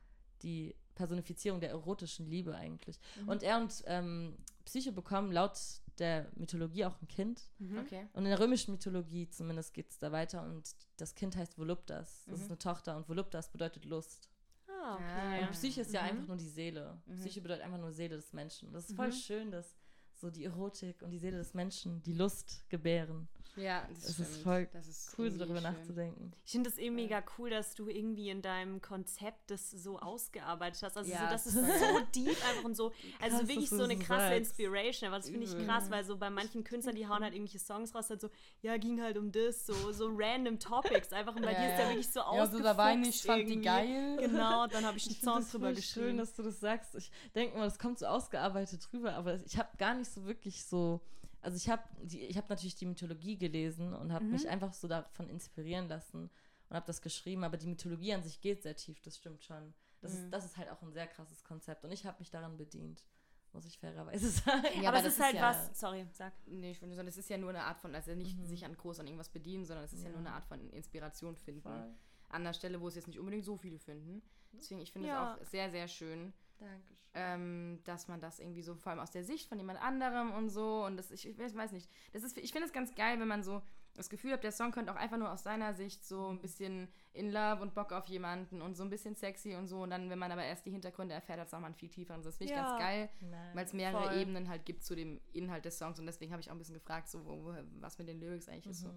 [0.43, 2.99] die Personifizierung der erotischen Liebe eigentlich.
[3.23, 3.29] Mhm.
[3.29, 5.59] Und er und ähm, Psyche bekommen laut
[5.99, 7.43] der Mythologie auch ein Kind.
[7.59, 7.79] Mhm.
[7.79, 8.07] Okay.
[8.13, 12.25] Und in der römischen Mythologie zumindest geht es da weiter und das Kind heißt Voluptas.
[12.27, 12.43] Das Mhm.
[12.45, 14.29] ist eine Tochter und Voluptas bedeutet Lust.
[14.69, 15.43] Ah, Ah, okay.
[15.45, 16.09] Und Psyche ist ja Mhm.
[16.09, 17.01] einfach nur die Seele.
[17.07, 17.15] Mhm.
[17.17, 18.73] Psyche bedeutet einfach nur Seele des Menschen.
[18.73, 19.13] Das ist voll Mhm.
[19.13, 19.77] schön, dass
[20.15, 23.29] so die Erotik und die Seele des Menschen die Lust gebären.
[23.57, 24.29] Ja, das stimmt.
[24.29, 25.73] ist voll das ist Cool, so darüber schön.
[25.73, 26.33] nachzudenken.
[26.45, 30.83] Ich finde es eh mega cool, dass du irgendwie in deinem Konzept das so ausgearbeitet
[30.83, 30.97] hast.
[30.97, 33.97] Also Ja, so, das ist so deep einfach und so, also Krass, wirklich so eine
[33.97, 34.39] das krasse sagst.
[34.61, 35.09] Inspiration.
[35.09, 37.95] Aber das finde ich krass, weil so bei manchen Künstlern, die hauen halt irgendwelche Songs
[37.95, 38.29] raus, halt so,
[38.63, 41.35] ja, ging halt um das, so, so random Topics einfach.
[41.35, 41.89] Und bei Ja, dir ist der ja.
[41.91, 44.17] wirklich so Ja, ausgefuchst so da war ich nicht, fand die geil.
[44.21, 46.07] Genau, dann habe ich einen Ich Song das drüber geschrieben.
[46.09, 46.95] schön, dass du das sagst.
[46.97, 50.65] Ich denke mal, das kommt so ausgearbeitet drüber, aber ich habe gar nicht so wirklich
[50.65, 51.01] so.
[51.47, 54.33] Also ich habe ich habe natürlich die Mythologie gelesen und habe Mhm.
[54.33, 56.29] mich einfach so davon inspirieren lassen
[56.69, 57.45] und habe das geschrieben.
[57.45, 59.73] Aber die Mythologie an sich geht sehr tief, das stimmt schon.
[60.01, 60.25] Das, Mhm.
[60.25, 63.07] ist, das ist halt auch ein sehr krasses Konzept und ich habe mich daran bedient,
[63.53, 64.83] muss ich fairerweise sagen.
[64.83, 66.33] Ja, aber, aber es ist halt ist ja- was, sorry, sag.
[66.47, 68.45] Nee, ich finde, das ist ja nur eine Art von, also nicht Mhm.
[68.47, 70.07] sich an groß an irgendwas bedienen, sondern es ist ja.
[70.09, 70.17] Ja.
[70.17, 71.63] nur eine Art von Inspiration finden.
[71.63, 71.95] Voll.
[72.29, 74.21] An der Stelle, wo es jetzt nicht unbedingt so viele finden.
[74.53, 75.35] Deswegen, ich finde Ja.
[75.37, 76.97] es auch sehr, sehr schön, Dankeschön.
[77.15, 80.49] ähm, dass man das irgendwie so, vor allem aus der Sicht von jemand anderem und
[80.51, 80.85] so.
[80.85, 81.89] Und das, ich, ich weiß nicht.
[82.13, 83.63] Das ist, ich finde es ganz geil, wenn man so
[83.95, 86.89] das Gefühl hat, der Song könnte auch einfach nur aus seiner Sicht so ein bisschen
[87.15, 89.83] in Love und Bock auf jemanden und so ein bisschen sexy und so.
[89.85, 92.15] Und dann, wenn man aber erst die Hintergründe erfährt, hat es nochmal viel tiefer.
[92.15, 92.67] Und das finde ich Ja.
[92.67, 93.09] ganz geil,
[93.55, 94.19] weil es mehrere Voll.
[94.21, 95.99] Ebenen halt gibt zu dem Inhalt des Songs.
[95.99, 98.51] Und deswegen habe ich auch ein bisschen gefragt, so, wo, wo, was mit den Lyrics
[98.51, 98.81] eigentlich ist.
[98.83, 98.91] So.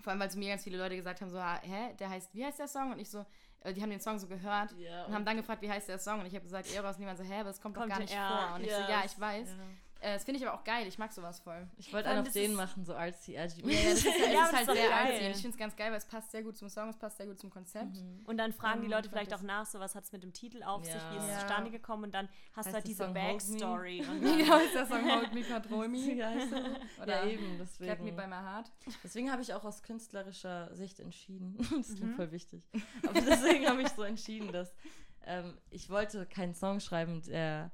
[0.00, 2.44] Vor allem, weil zu mir ganz viele Leute gesagt haben, so, hä, der heißt, wie
[2.44, 2.92] heißt der Song?
[2.92, 3.24] Und ich so,
[3.60, 5.98] äh, die haben den Song so gehört Ja, und haben dann gefragt, wie heißt der
[5.98, 6.20] Song?
[6.20, 6.96] Und ich habe gesagt, Eros.
[6.96, 8.56] Und niemand so, hä, aber das kommt, Kommt doch gar nicht ja, vor.
[8.56, 9.48] Und ich so, ja, ich weiß.
[9.48, 9.64] ja.
[10.02, 10.86] Äh, das finde ich aber auch geil.
[10.88, 11.66] Ich mag sowas voll.
[11.78, 13.62] Ich wollte einen auf den ist- machen, so artsy, artsy.
[13.64, 14.92] Ja, ja, das ist, ja, Ja, ist das halt ist doch sehr geil.
[15.12, 15.24] artsy.
[15.26, 17.16] Und ich finde es ganz geil, weil es passt sehr gut zum Song, es passt
[17.18, 17.94] sehr gut zum Konzept.
[17.96, 18.22] Mhm.
[18.26, 20.22] Und dann fragen die Ähm, Leute ich vielleicht auch nach, so was hat es mit
[20.24, 21.38] dem Titel auf sich, wie ist es Ja.
[21.38, 23.14] zustande gekommen und dann hast Heißt du halt diese Song?
[23.14, 24.00] Backstory.
[24.10, 25.98] Und Wie dann, heißt der Song Hold Me, Control Me?
[26.14, 27.02] Ja, er.
[27.02, 28.16] Oder ja, eben, Clap Me deswegen.
[28.16, 28.72] by My Heart.
[29.04, 31.56] Deswegen habe ich auch aus künstlerischer Sicht entschieden.
[31.58, 32.08] Das ist Mhm.
[32.10, 32.62] mir voll wichtig.
[33.06, 34.74] Aber deswegen habe ich so entschieden, dass
[35.24, 37.70] ähm, ich wollte keinen Song schreiben, der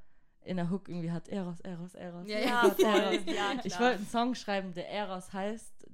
[0.48, 2.26] in der Hook irgendwie hat Eros, Eros, Eros.
[2.28, 2.84] Ja, ja, ja, voll.
[2.84, 3.22] Eros.
[3.26, 3.66] Ja, klar.
[3.66, 5.86] Ich wollte einen Song schreiben, der Eros heißt,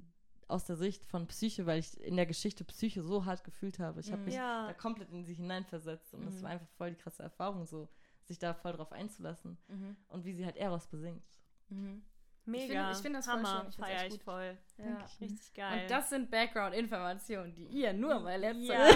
[0.47, 3.99] aus der Sicht von Psyche, weil ich in der Geschichte Psyche so hart gefühlt habe.
[3.99, 4.25] Ich habe Mhm.
[4.25, 4.67] mich Ja.
[4.67, 6.41] da komplett in sie hineinversetzt und das Mhm.
[6.43, 7.89] war einfach voll die krasse Erfahrung, so
[8.25, 9.95] sich da voll drauf einzulassen Mhm.
[10.09, 11.23] und wie sie halt Eros besingt.
[11.69, 12.03] Mhm.
[12.47, 12.91] Mega.
[12.91, 14.23] ich find das voll Hammer, schön, ich feier echt ich gut.
[14.23, 14.57] voll.
[14.77, 15.05] Ja.
[15.21, 15.81] Richtig geil.
[15.81, 18.89] Und das sind Background-Informationen, die ihr nur bei letzter ja.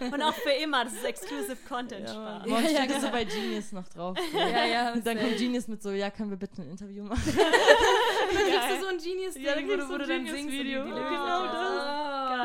[0.12, 2.08] Und auch für immer, das ist Exclusive Content.
[2.08, 2.46] Ja, Spaß.
[2.46, 4.16] morgen Ja, ja, so bei Genius noch drauf.
[4.32, 4.38] So.
[4.44, 4.92] Ja, ja.
[4.92, 7.36] Und dann kommt Genius mit so, ja, können wir bitte ein Interview machen?
[7.36, 10.44] dann kriegst du so ein Genius-Ding, Ja, dann wo du, kriegst wo du dann singst
[10.44, 10.84] und die, die Genius-Video.
[10.84, 11.93] Lyrics Genau erklärst.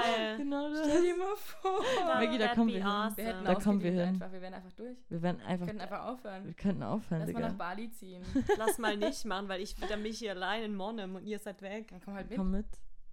[0.02, 0.38] Geil.
[0.38, 0.88] genau das.
[0.88, 1.80] Stell dir mal vor.
[2.06, 2.86] Maggie, da That'd kommen wir hin.
[2.86, 3.18] awesome.
[3.18, 4.00] Wir hätten Da kommen wir hin.
[4.02, 4.32] Einfach.
[4.32, 4.98] Wir wären einfach durch.
[5.10, 6.46] Wir werden Wir einfach, könnten einfach aufhören.
[6.46, 7.58] wir könnten aufhören, Lass mal nach Digga.
[7.58, 8.24] Bali ziehen.
[8.58, 11.62] Lass mal nicht machen, weil ich dann mich hier allein in Monem und ihr seid
[11.62, 11.88] weg.
[11.92, 12.38] Dann komm halt mit.
[12.38, 12.66] Komm mit.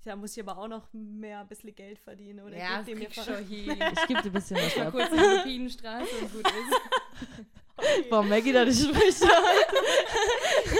[0.07, 2.39] Da muss ich aber auch noch mehr ein bisschen Geld verdienen.
[2.47, 3.71] Oder ja, ihr mir schon hin.
[3.71, 4.93] Ich gebe dir ein bisschen was ab.
[4.93, 8.09] kurz in die Lupinenstraße und gut ist.
[8.11, 9.25] Boah, Maggie, da dich spricht.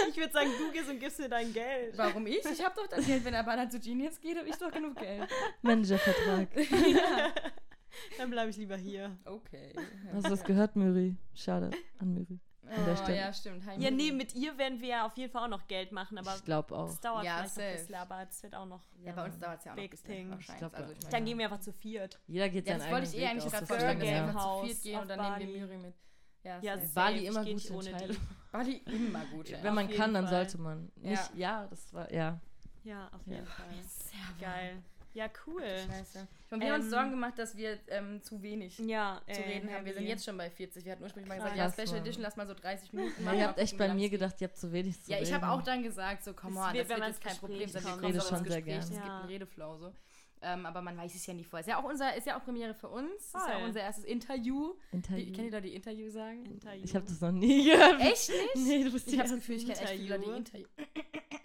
[0.09, 1.97] Ich würde sagen, du gehst und gibst mir dein Geld.
[1.97, 2.43] Warum ich?
[2.43, 3.23] Ich hab doch das Geld.
[3.25, 5.27] Wenn er Ballard zu Genius geht, hab ich doch genug Geld.
[5.61, 6.47] Managervertrag.
[8.17, 9.15] Dann bleibe ich lieber hier.
[9.25, 9.73] Okay.
[10.13, 11.15] Hast du das gehört, Möri?
[11.35, 11.69] Schade
[11.99, 12.39] an Möri.
[12.69, 13.17] An der Oh, Stelle.
[13.17, 13.65] ja, stimmt.
[13.65, 16.17] Hi, Ja, nee, mit ihr werden wir ja auf jeden Fall auch noch Geld machen,
[16.17, 16.89] aber Ich glaube auch.
[16.89, 18.81] es dauert Ja, vielleicht noch ein bisschen, aber es wird auch noch.
[19.03, 20.29] Ja, bei uns dauert es ja auch noch ein Big bisschen thing.
[20.31, 20.49] wahrscheinlich.
[20.53, 20.97] Ich glaub, also, ja.
[20.97, 22.19] ich mein, Dann gehen wir einfach zu viert.
[22.27, 24.09] Jeder geht Ja, seinen das wollte ich eigenen eh Weg eigentlich gerade vorschlagen, ist dass
[24.09, 25.47] wir ja- einfach zu viert gehen und dann nehmen Bali.
[25.53, 25.95] wir Miri mit.
[26.43, 26.93] Ja, Ja, safe.
[26.93, 28.17] Bali immer gute ohne Entscheidung.
[28.51, 29.51] Bali immer gut.
[29.61, 30.91] Wenn man kann, dann sollte man.
[30.95, 32.39] Nicht, ja, das war, ja.
[32.83, 33.33] Ja, auf Ja.
[33.33, 33.65] jeden Fall.
[33.85, 34.77] Sehr Geil.
[35.17, 35.63] Ja, cool.
[35.63, 36.27] Scheiße.
[36.51, 39.47] Und wir haben uns Ähm, Sorgen gemacht, dass wir ähm, zu wenig Ja, zu äh,
[39.49, 39.83] reden haben.
[39.83, 40.85] Wir sind jetzt schon bei 40.
[40.85, 42.01] Wir hatten ursprünglich mal Krass, gesagt, ja, Special Mann.
[42.05, 43.35] Edition, lass mal so 30 Minuten ja machen.
[43.37, 45.41] ihr mal habt echt bei mir gedacht, ihr habt zu wenig zu Ja, ich reden.
[45.41, 47.83] habe auch dann gesagt, so, come on, das wird jetzt kein Problem sein.
[47.83, 48.79] Wir kommen schon sehr Gespräch, gern.
[48.79, 49.17] es gibt Ja.
[49.19, 49.93] einen Redeflow so.
[50.41, 51.61] Ähm, aber man weiß es ja nicht vorher.
[51.61, 53.11] Ist ja auch, unser, ist ja auch Premiere für uns.
[53.15, 53.53] Ist ja Voll.
[53.53, 54.73] auch unser erstes Interview.
[54.91, 55.25] Interview.
[55.33, 56.45] kennt ihr da die Interview sagen?
[56.45, 56.83] Interview.
[56.83, 57.99] Ich habe das noch nie gehört.
[58.01, 58.55] Echt nicht?
[58.67, 59.37] Nee, du bist Ich habe das.
[59.37, 60.67] Gefühl, ich kenne echt viele, die Interview.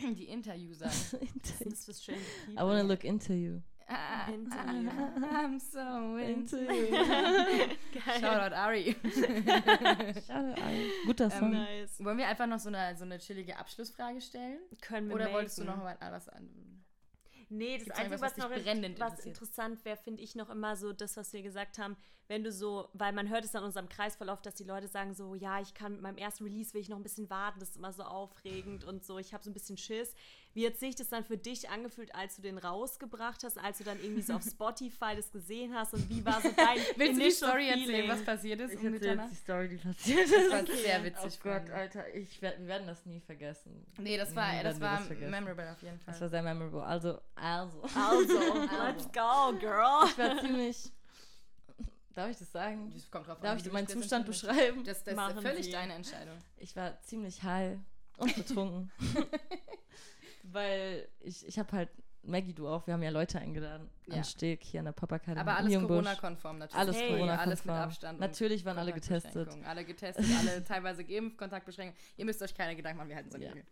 [0.03, 0.93] Die Interview sagen.
[1.43, 2.19] Das ist das schöne
[2.51, 3.61] I wanna look into you.
[3.87, 4.91] Ah, Interview.
[5.33, 6.91] I'm so into you.
[6.91, 8.21] Geil.
[8.21, 8.97] Shoutout Ari.
[10.27, 10.91] Schade, Ari.
[11.07, 11.53] Guter Song.
[11.53, 12.03] Ähm, Nice.
[12.05, 14.59] Wollen wir einfach noch so eine, so eine chillige Abschlussfrage stellen?
[14.81, 16.49] Können wir Oder wolltest du noch mal was an?
[17.53, 19.27] Nee, das Gibt's Einzige, was, was noch was interessiert?
[19.27, 21.97] interessant wäre, finde ich noch immer so das, was wir gesagt haben,
[22.29, 25.35] wenn du so, weil man hört es an unserem Kreisverlauf, dass die Leute sagen so,
[25.35, 27.77] ja, ich kann mit meinem ersten Release will ich noch ein bisschen warten, das ist
[27.77, 30.15] immer so aufregend und so, ich habe so ein bisschen Schiss.
[30.55, 33.85] Wie hat sich das dann für dich angefühlt, als du den rausgebracht hast, als du
[33.85, 37.25] dann irgendwie so auf Spotify das gesehen hast und wie war so dein Willst du
[37.25, 37.81] die Story feeling?
[37.89, 40.51] erzählen, was passiert ist Ich erzähle jetzt die Story, die passiert Das ist.
[40.53, 41.39] war sehr witzig.
[41.41, 41.71] Oh Gott.
[41.71, 43.87] Alter, ich werd, wir werden das nie vergessen.
[43.99, 46.13] Nee, das war, das war das memorable auf jeden Fall.
[46.13, 46.83] Das war sehr memorable.
[46.83, 47.83] Also, also.
[47.95, 48.39] Also,
[48.85, 50.07] let's go, girl.
[50.07, 50.93] Ich war ziemlich.
[52.15, 52.91] Darf ich das sagen?
[52.93, 54.85] Das kommt drauf an, Darf wie ich meinen Zustand beschreiben?
[54.85, 55.73] Das, das ist völlig Sie.
[55.73, 56.37] deine Entscheidung.
[56.57, 57.79] Ich war ziemlich high
[58.19, 58.91] und betrunken.
[60.43, 61.89] weil ich, ich habe halt,
[62.23, 64.17] Maggie, du auch, wir haben ja Leute eingeladen Ja.
[64.17, 65.41] an Steg hier an der Papa-Akademie.
[65.41, 65.75] Aber alles.
[65.75, 66.79] Corona-konform natürlich.
[66.81, 67.41] Alles Hey, Corona-konform.
[67.49, 68.21] Alles mit Abstand.
[68.21, 69.49] Natürlich waren alle getestet.
[69.65, 71.99] Alle getestet, alle teilweise geimpft, Kontaktbeschränkungen.
[72.17, 73.49] Ihr müsst euch keine Gedanken machen, wir halten so Ja.
[73.49, 73.65] Regel.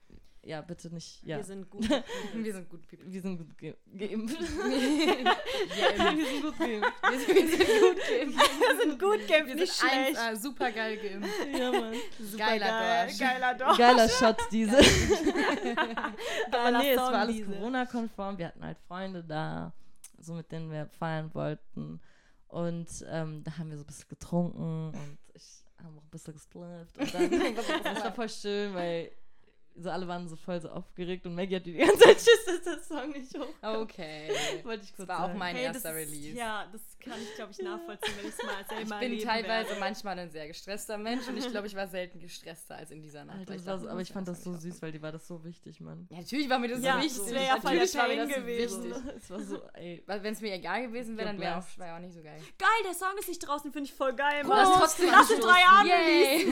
[0.42, 1.22] Ja, bitte nicht.
[1.22, 1.36] Ja.
[1.36, 1.86] Wir sind gut.
[2.34, 3.12] Wir sind gut people.
[3.12, 4.40] Wir sind gut ge geimpft.
[4.40, 6.92] Ja, wir sind gut geimpft.
[7.02, 8.50] wir, sind, wir sind gut geimpft.
[8.60, 10.18] Wir sind gut geimpft, Wir nicht sind schlecht.
[10.18, 11.30] 1A, super geil geimpft.
[11.52, 11.94] Ja, Mann.
[12.38, 13.18] Geiler Geil, Dorsch.
[13.18, 13.78] Geiler Dorsch.
[13.78, 14.78] Geiler Shot, diese.
[14.78, 17.46] Aber Geiler nee, es war alles.
[17.46, 18.38] Corona-konform.
[18.38, 19.74] Wir hatten halt Freunde da,
[20.20, 22.00] so mit denen wir feiern wollten.
[22.48, 26.32] Und ähm, da haben wir so ein bisschen getrunken und ich habe auch ein bisschen
[26.32, 26.98] gesplifft.
[26.98, 29.12] Und dann, das war voll schön, weil
[29.82, 32.62] so alle waren so voll so aufgeregt und Maggie hat die ganze Zeit Schiss, dass
[32.62, 33.46] der Song nicht hoch.
[33.62, 34.30] Okay.
[34.64, 35.38] Wollte ich Das kurz war auch sagen.
[35.38, 36.36] mein Hey, das erster ist, Release.
[36.36, 39.68] Ja, das kann ich, glaube ich, nachvollziehen, wenn ich es mal selber Ich bin teilweise
[39.70, 39.80] werde.
[39.80, 43.24] manchmal ein sehr gestresster Mensch und ich glaube, ich war selten gestresster als in dieser
[43.24, 43.38] Nacht.
[43.38, 45.12] Alter, das ich war dachte, so, aber ich fand das so süß, weil die war
[45.12, 46.06] das so wichtig, Mann.
[46.10, 47.18] Ja, natürlich war mir das Ja, so wichtig.
[47.18, 48.84] das wäre ja voll natürlich der war mir Pain das gewesen.
[48.84, 49.02] wichtig.
[49.16, 50.02] Es war so, ey.
[50.06, 51.78] Wenn es mir egal gewesen wäre, dann wäre auch, Geblasst.
[51.78, 52.40] wär auch nicht so geil.
[52.58, 54.44] Geil, der Song ist nicht draußen, finde ich voll geil.
[54.44, 54.66] Mann.
[54.78, 56.46] trotzdem Lass in drei Jahren Yay.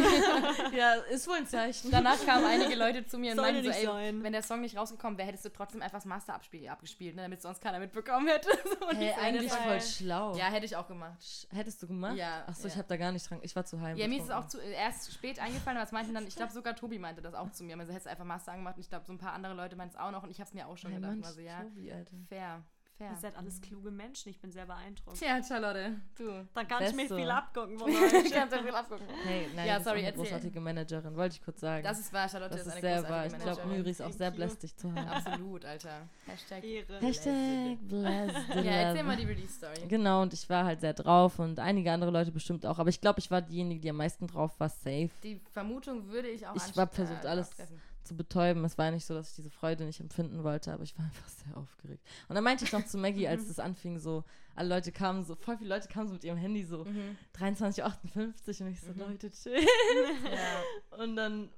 [0.79, 1.91] Ja, ist wohl ein Zeichen.
[1.91, 4.23] Danach kamen einige Leute zu mir und meinten so, ey, sein.
[4.23, 7.43] wenn der Song nicht rausgekommen wäre, hättest du trotzdem einfach das Master abgespielt, ne, damit
[7.43, 8.49] sonst keiner mitbekommen hätte.
[8.69, 10.37] So, Hey, ich eigentlich voll schlau.
[10.37, 11.19] Ja, hätte ich auch gemacht.
[11.51, 12.17] Hättest du gemacht?
[12.17, 12.79] Ja, Achso, ich ja.
[12.79, 13.39] habe da gar nicht dran.
[13.43, 13.97] Ich war zu heim.
[13.97, 16.53] Ja, mir ist es auch zu, erst spät eingefallen, aber es meinten dann, ich glaube
[16.53, 17.79] sogar Tobi meinte das auch zu mir.
[17.79, 19.95] Also hättest du einfach Master angemacht und ich glaube so ein paar andere Leute meinten
[19.95, 21.17] es auch noch und ich habe es mir auch schon Hey, gedacht.
[21.17, 22.17] Mann, Also ja, Tobi, Alter.
[22.29, 22.63] fair,
[22.99, 23.11] fair.
[23.13, 25.17] Ihr seid alles kluge Menschen, ich bin sehr beeindruckt.
[25.19, 26.47] Tja, Charlotte, du.
[26.53, 27.17] Dann kann ich mir Beste.
[27.17, 27.89] viel abgucken von
[28.25, 29.07] Ich kann sehr viel abgucken.
[29.25, 30.25] Hey, nein, Ja, sorry, eine erzähl.
[30.25, 31.85] großartige Managerin, wollte ich kurz sagen.
[31.85, 33.23] Das ist wahr, Charlotte das ist ist eine sehr wahr.
[33.29, 33.75] großartige Ich glaube.
[33.77, 35.09] Myri ist auch sehr dich zu haben.
[35.09, 36.09] Absolut, Alter.
[36.27, 36.65] Hashtag.
[36.65, 36.99] Ehre.
[37.01, 38.49] Hashtag blessed.
[38.57, 39.87] Ja, erzähl mal die Release-Story.
[39.89, 42.79] Genau, und ich war halt sehr drauf und einige andere Leute bestimmt auch.
[42.79, 46.29] Aber ich glaube, ich war diejenige, die am meisten drauf war, safe Die Vermutung würde
[46.29, 47.81] ich auch Ich war versucht, äh, alles- abtreffen.
[48.09, 48.65] Zu betäuben.
[48.65, 51.29] Es war nicht so, dass ich diese Freude nicht empfinden wollte, aber ich war einfach
[51.29, 52.03] sehr aufgeregt.
[52.29, 54.25] Und dann meinte ich noch zu Maggie, als das anfing, so,
[54.57, 57.17] alle Leute kamen so, voll viele Leute kamen so mit ihrem Handy so, Mhm.
[57.39, 58.99] 23.58 und ich so, Mhm.
[58.99, 59.55] Leute, chill.
[60.25, 60.99] Ja.
[60.99, 61.51] Und dann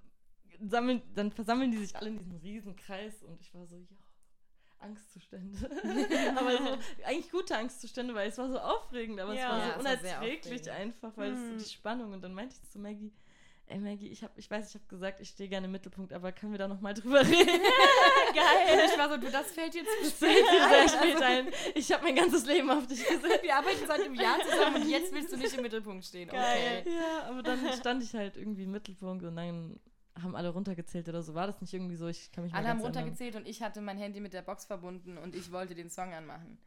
[0.68, 3.86] sammeln, dann versammeln die sich alle in diesem riesen Kreis und ich war so, ja,
[4.78, 5.58] Angstzustände.
[6.36, 9.40] aber so, eigentlich gute Angstzustände, weil es war so aufregend, aber Ja.
[9.42, 10.68] es war so es war unerträglich aufregend.
[10.70, 11.58] einfach, weil es Mhm.
[11.58, 13.12] so die Spannung und dann meinte ich zu Maggie,
[13.70, 16.32] ey Maggie, ich, hab, ich weiß, ich habe gesagt, ich stehe gerne im Mittelpunkt, aber
[16.32, 17.60] können wir da nochmal drüber reden?
[18.34, 18.88] Geil.
[18.92, 21.48] Ich war so, du, das fällt jetzt sehr spät ein.
[21.74, 23.42] Ich habe mein ganzes Leben auf dich gesetzt.
[23.42, 26.28] Wir arbeiten seit einem Jahr zusammen und jetzt willst du nicht im Mittelpunkt stehen.
[26.28, 26.82] Geil.
[26.86, 26.92] Okay.
[26.94, 29.80] Ja, aber dann stand ich halt irgendwie im Mittelpunkt und dann
[30.20, 31.34] haben alle runtergezählt oder so.
[31.34, 32.06] War das nicht irgendwie so?
[32.08, 33.04] Ich kann mich Alle haben ganz erinnern.
[33.04, 36.12] runtergezählt und ich hatte mein Handy mit der Box verbunden und ich wollte den Song
[36.12, 36.58] anmachen.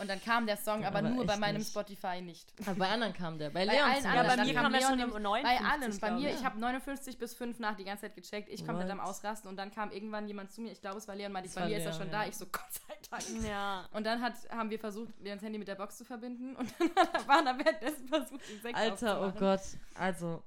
[0.00, 1.70] Und dann kam der Song, Ja, aber, aber nur bei meinem nicht.
[1.70, 2.52] Spotify nicht.
[2.66, 3.50] Aber bei anderen kam der.
[3.50, 4.38] Bei Bei Leon allen zum Ja, anderen.
[4.38, 5.42] bei mir kam der schon im im- 59.
[5.42, 6.00] Bei allen.
[6.00, 6.40] Bei mir, ich.
[6.40, 8.48] ich habe 59 bis 5 nach die ganze Zeit gecheckt.
[8.48, 8.98] Ich komplett What?
[8.98, 10.72] am Ausrasten und dann kam irgendwann jemand zu mir.
[10.72, 12.22] Ich glaube, es war Leon, meinte bei mir ist er schon ja.
[12.22, 12.26] da.
[12.26, 12.80] Ich so, Gott sei
[13.10, 13.44] Dank.
[13.46, 13.84] Ja.
[13.92, 17.28] Und dann hat, haben wir versucht, Leons Handy mit der Box zu verbinden und dann
[17.28, 19.38] waren er währenddessen versucht, den Sekt Alter, oh.
[19.38, 19.60] Gott.
[19.94, 20.42] Also,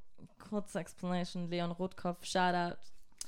[0.49, 1.49] kurze Explanation.
[1.49, 2.77] Leon Rotkopf, Shoutout.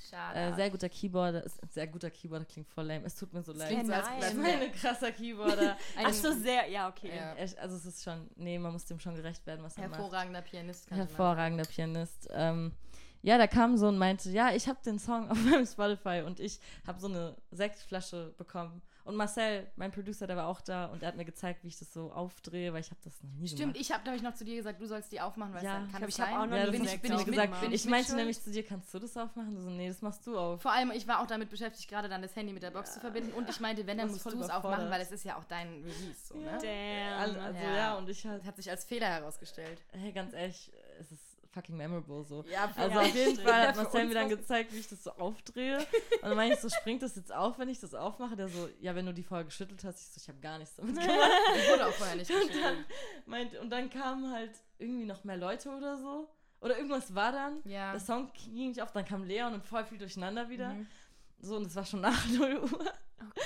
[0.09, 0.39] Schade.
[0.39, 1.43] Äh, sehr guter Keyboarder.
[1.43, 3.05] Ist sehr guter Keyboarder, klingt voll lame.
[3.05, 3.69] Es tut mir so leid.
[3.69, 4.19] klingt so, als nein.
[4.19, 5.77] Das ist wäre mein krasser Keyboarder.
[6.03, 7.11] Ach so, sehr, ja, okay.
[7.15, 7.33] Ja.
[7.61, 9.99] Also es ist schon, nee, man muss dem schon gerecht werden, was er macht.
[9.99, 10.87] hervorragender Pianist.
[10.87, 12.27] könnte man Hervorragender Pianist.
[12.31, 12.71] Ähm,
[13.21, 16.39] ja, der kam so und meinte, ja, ich habe den Song auf meinem Spotify und
[16.39, 18.81] ich habe so eine Sektflasche bekommen.
[19.05, 21.77] Und Marcel, mein Producer, der war auch da und er hat mir gezeigt, wie ich
[21.77, 23.77] das so aufdrehe, weil ich habe das noch nie Stimmt, gemacht.
[23.79, 26.01] ich habe nämlich noch zu dir gesagt, du sollst die aufmachen, weil Ja, es kann
[26.03, 26.37] ich es hab sein.
[26.37, 27.61] auch noch Ja, bin ich, ich, bin ich ich, gesagt.
[27.61, 29.53] bin ich mit meinte nämlich zu dir, kannst du das aufmachen?
[29.55, 30.59] Du so, nee, das machst du auf.
[30.61, 32.99] Vor allem, ich war auch damit beschäftigt, gerade dann das Handy mit der Box zu
[32.99, 33.31] verbinden.
[33.33, 35.67] Und ich meinte, wenn, dann musst du es aufmachen, weil es ist ja auch dein
[35.83, 36.27] Release.
[36.27, 36.57] So, ne?
[36.59, 37.19] Damn.
[37.21, 37.75] Also, also Ja.
[37.75, 37.95] ja.
[37.97, 39.79] und ich halt, Das hat sich als Fehler herausgestellt.
[39.91, 41.24] hey, ganz ehrlich, es ist
[41.55, 42.43] fucking memorable so.
[42.51, 43.35] Ja, Also auf jeden.
[43.43, 45.77] Fall hat Marcel mir dann gezeigt, wie ich das so aufdrehe.
[45.77, 48.35] Und dann meine ich so, springt das jetzt auf, wenn ich das aufmache?
[48.35, 49.99] Der so, ja, wenn du die vorher geschüttelt hast.
[50.01, 51.09] Ich so, ich habe gar nichts damit gemacht.
[51.55, 52.85] Die wurde auch vorher nicht geschüttelt.
[53.25, 56.29] Meint, und dann kamen halt irgendwie noch mehr Leute oder so.
[56.61, 57.61] Oder irgendwas war dann.
[57.63, 57.91] Ja.
[57.91, 60.69] Der Song ging nicht auf, dann kam Leon und voll viel durcheinander wieder.
[60.73, 60.87] Mhm.
[61.39, 62.91] So, und es war schon nach 0 Uhr.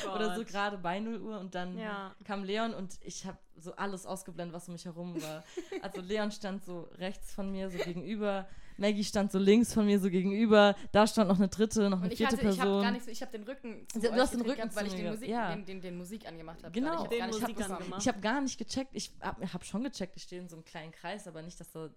[0.05, 1.39] Oh Oder so gerade bei 0 Uhr.
[1.39, 2.15] Und dann Ja.
[2.24, 5.43] kam Leon und ich habe so alles ausgeblendet, was um mich herum war.
[5.84, 8.47] Also Leon stand so rechts von mir, so gegenüber.
[8.78, 10.76] Maggie stand so links von mir, so gegenüber.
[10.93, 12.82] Da stand noch eine dritte, noch eine vierte hatte, ich habe Person.
[12.82, 14.93] gar nicht so, ich habe den Rücken zu Du hast den Rücken gehabt, weil ich
[14.95, 15.53] den Musik, ja.
[15.53, 16.72] den, den, den Musik angemacht habe.
[16.72, 17.05] Genau.
[17.11, 17.80] Ich habe gar.
[17.99, 18.91] Ich habe gar nicht gecheckt.
[18.93, 21.72] Ich habe hab schon gecheckt, ich stehe in so einem kleinen Kreis, aber nicht, dass
[21.72, 21.89] da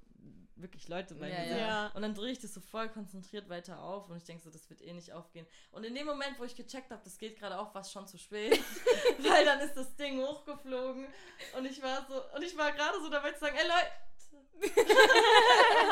[0.63, 1.87] wirklich Leute bei Ja, mir ja.
[1.95, 4.69] Und dann drehe ich das so voll konzentriert weiter auf und ich denke so, das
[4.71, 5.47] wird eh nicht aufgehen.
[5.73, 8.07] Und in dem Moment, wo ich gecheckt habe, das geht gerade auf, war es schon
[8.07, 8.59] zu spät.
[9.19, 11.07] Weil dann ist das Ding hochgeflogen
[11.59, 13.91] und ich war so, und ich war gerade so dabei zu sagen, ey Leute,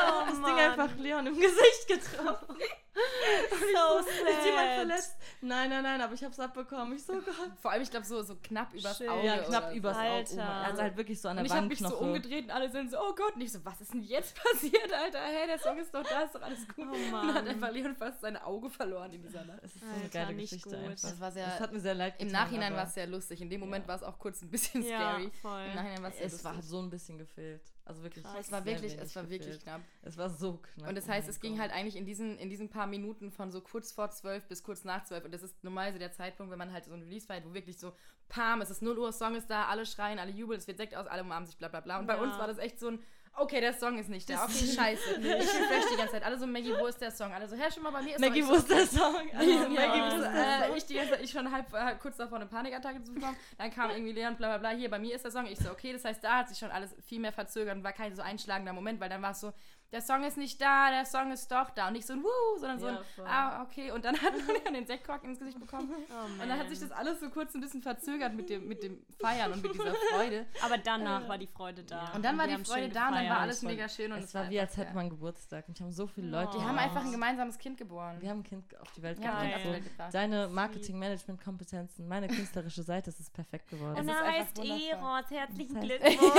[0.07, 0.59] Oh, das Ding Mann.
[0.59, 2.55] einfach Leon im Gesicht getroffen.
[2.93, 4.75] So Ist jemand sad.
[4.75, 5.15] verletzt?
[5.41, 6.93] Nein, Nein, nein, nein, aber ich hab's abbekommen.
[6.95, 7.35] Ich so, oh Gott.
[7.61, 9.07] Vor allem, ich glaube, so, so knapp übers Shit.
[9.07, 9.25] Auge.
[9.25, 10.01] Ja, knapp oder übers so.
[10.01, 10.11] Auge.
[10.11, 10.49] Alter.
[10.67, 12.91] Also halt wirklich so an Und der ich habe mich so umgedreht und alle sind
[12.91, 13.35] so, oh Gott.
[13.35, 15.19] Und ich so, was ist denn jetzt passiert, Alter?
[15.19, 16.85] Hey, der Song ist doch da, ist doch alles gut.
[16.89, 17.47] Oh und dann hat Mann.
[17.47, 19.59] einfach Leon fast sein Auge verloren in dieser Nacht.
[19.63, 20.77] Es ist so eine Alter, geile nicht Geschichte gut.
[20.79, 21.09] einfach.
[21.09, 23.07] Das war sehr, Das hat mir sehr leid im getan, Nachhinein aber war es sehr
[23.07, 23.41] lustig.
[23.41, 23.87] In dem Moment Ja.
[23.89, 25.31] war es auch kurz ein bisschen Ja, scary.
[25.41, 25.61] voll.
[25.69, 26.69] Im Nachhinein war es sehr Es war lustig.
[26.69, 27.61] so ein bisschen gefehlt.
[27.91, 28.23] Also wirklich.
[28.23, 28.45] Krass.
[28.47, 29.81] Es war wirklich, es war wirklich knapp.
[30.01, 30.89] Es war so knapp.
[30.89, 31.61] Und das oh heißt, mein es ging Gott.
[31.61, 34.83] halt eigentlich in diesen, in diesen paar Minuten von so kurz vor zwölf bis kurz
[34.85, 35.25] nach zwölf.
[35.25, 37.77] Und das ist normalerweise der Zeitpunkt, wenn man halt so ein Release feiert, wo wirklich
[37.77, 37.93] so,
[38.29, 40.95] pam, es ist 0 Uhr, Song ist da, alle schreien, alle jubeln, es wird Sekt
[40.95, 41.99] aus, alle umarmen sich, bla bla bla.
[41.99, 42.21] Und bei Ja.
[42.21, 42.99] uns war das echt so ein,
[43.37, 45.15] okay, der Song ist nicht da, okay, scheiße.
[45.19, 46.23] Ich refresh die ganze Zeit.
[46.23, 47.31] Alle so, Maggie, wo ist der Song?
[47.31, 49.15] Alle so, hä, schon mal bei mir ist Maggie, doch wo ist der Song?
[49.33, 50.77] Also, ja, Maggie, wo ist der äh, Song?
[50.77, 53.35] ich die ganze Zeit, ich schon halb, halb kurz davor eine Panikattacke zu bekommen.
[53.57, 55.45] Dann kam irgendwie Leon, bla bla bla, hier, bei mir ist der Song.
[55.45, 57.93] Ich so, okay, das heißt, da hat sich schon alles viel mehr verzögert und war
[57.93, 59.53] kein so einschlagender Moment, weil dann war es so,
[59.91, 61.87] der Song ist nicht da, der Song ist doch da.
[61.87, 63.91] Und nicht so ein Wuh, sondern so ein, Ja, ah, okay.
[63.91, 65.89] Und dann hat Leon den Sektkorken ins Gesicht bekommen.
[66.11, 68.83] Oh, Und dann hat sich das alles so kurz ein bisschen verzögert mit dem, mit
[68.83, 70.45] dem Feiern und mit dieser Freude.
[70.61, 72.11] Aber danach war die Freude da.
[72.13, 74.11] Und dann war wir die Freude da und dann war alles mega schön.
[74.11, 75.67] Und Es war wie, als hätte man Geburtstag.
[75.67, 76.53] Und ich haben so viele Leute.
[76.53, 76.79] Wir haben Oh.
[76.81, 78.17] einfach ein gemeinsames Kind geboren.
[78.21, 79.45] Wir haben ein Kind auf die Welt gebracht.
[79.57, 80.13] die So, Welt gebracht.
[80.13, 83.95] deine Marketing-Management-Kompetenzen, meine künstlerische Seite, es ist perfekt geworden.
[83.95, 84.59] Es Und er heißt.
[84.59, 85.29] Eros.
[85.29, 86.31] Herzlichen Das heißt- Glückwunsch.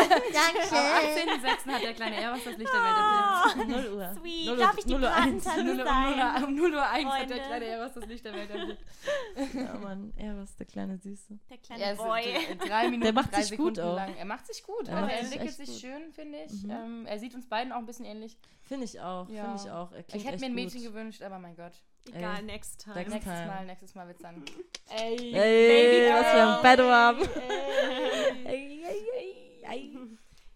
[0.73, 1.73] Am 18.06.
[1.73, 3.42] hat der kleine Eros das Licht der Welt erblickt.
[3.67, 4.15] 0 Uhr.
[4.21, 4.47] Sweet.
[4.47, 5.45] 0 Uhr- Darf ich die 0 Uhr eins.
[5.45, 5.87] Patentante 0 Uhr,
[6.17, 6.45] sein?
[6.45, 8.83] um 0 Uhr 1 hat der kleine Eros das Licht der Welt erblickt.
[9.55, 11.39] Ja, Mann, er ist der kleine Süße.
[11.51, 12.23] Der kleine Er ist Boy.
[12.67, 13.97] drei Minuten, Der macht drei sich gut Sekunden auch.
[13.97, 14.15] lang.
[14.17, 14.89] Er macht sich gut.
[14.89, 15.81] Er also er sich entwickelt sich gut.
[15.81, 16.63] schön, finde ich.
[16.65, 16.71] Mhm.
[16.71, 18.37] Ähm, er sieht uns beiden auch ein bisschen ähnlich.
[18.63, 19.45] Finde ich auch, Ja.
[19.45, 19.93] finde ich auch.
[19.93, 20.93] Er Ich hätte mir ein Mädchen gut.
[20.93, 21.73] gewünscht, aber mein Gott.
[22.13, 22.43] Egal, Ey.
[22.43, 22.97] next time.
[22.97, 23.47] Next Nächstes time.
[23.47, 24.45] Mal, nächstes Mal wird's dann.
[24.91, 27.21] Ey, Ey, was für ein Bett haben.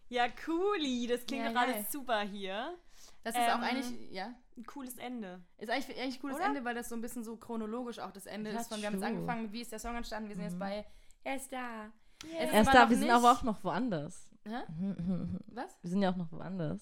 [0.08, 1.06] Ja, cooli.
[1.06, 2.76] Das klingt Ja, doch alles super hier.
[3.24, 5.42] Das ist auch Ähm, eigentlich, ja, Ein cooles Ende.
[5.58, 6.46] ist eigentlich, eigentlich ein cooles Oder?
[6.46, 8.68] Ende, weil das so ein bisschen so chronologisch auch das Ende Ja, ist.
[8.68, 10.86] Von, wir haben jetzt angefangen mit, wie ist der Song entstanden, wir sind jetzt bei,
[11.24, 11.86] er ist da.
[12.24, 14.30] Ist Er ist da, wir sind nicht- aber auch noch woanders.
[14.46, 14.62] Hä?
[15.48, 15.76] Was?
[15.82, 16.80] Wir sind ja auch noch woanders.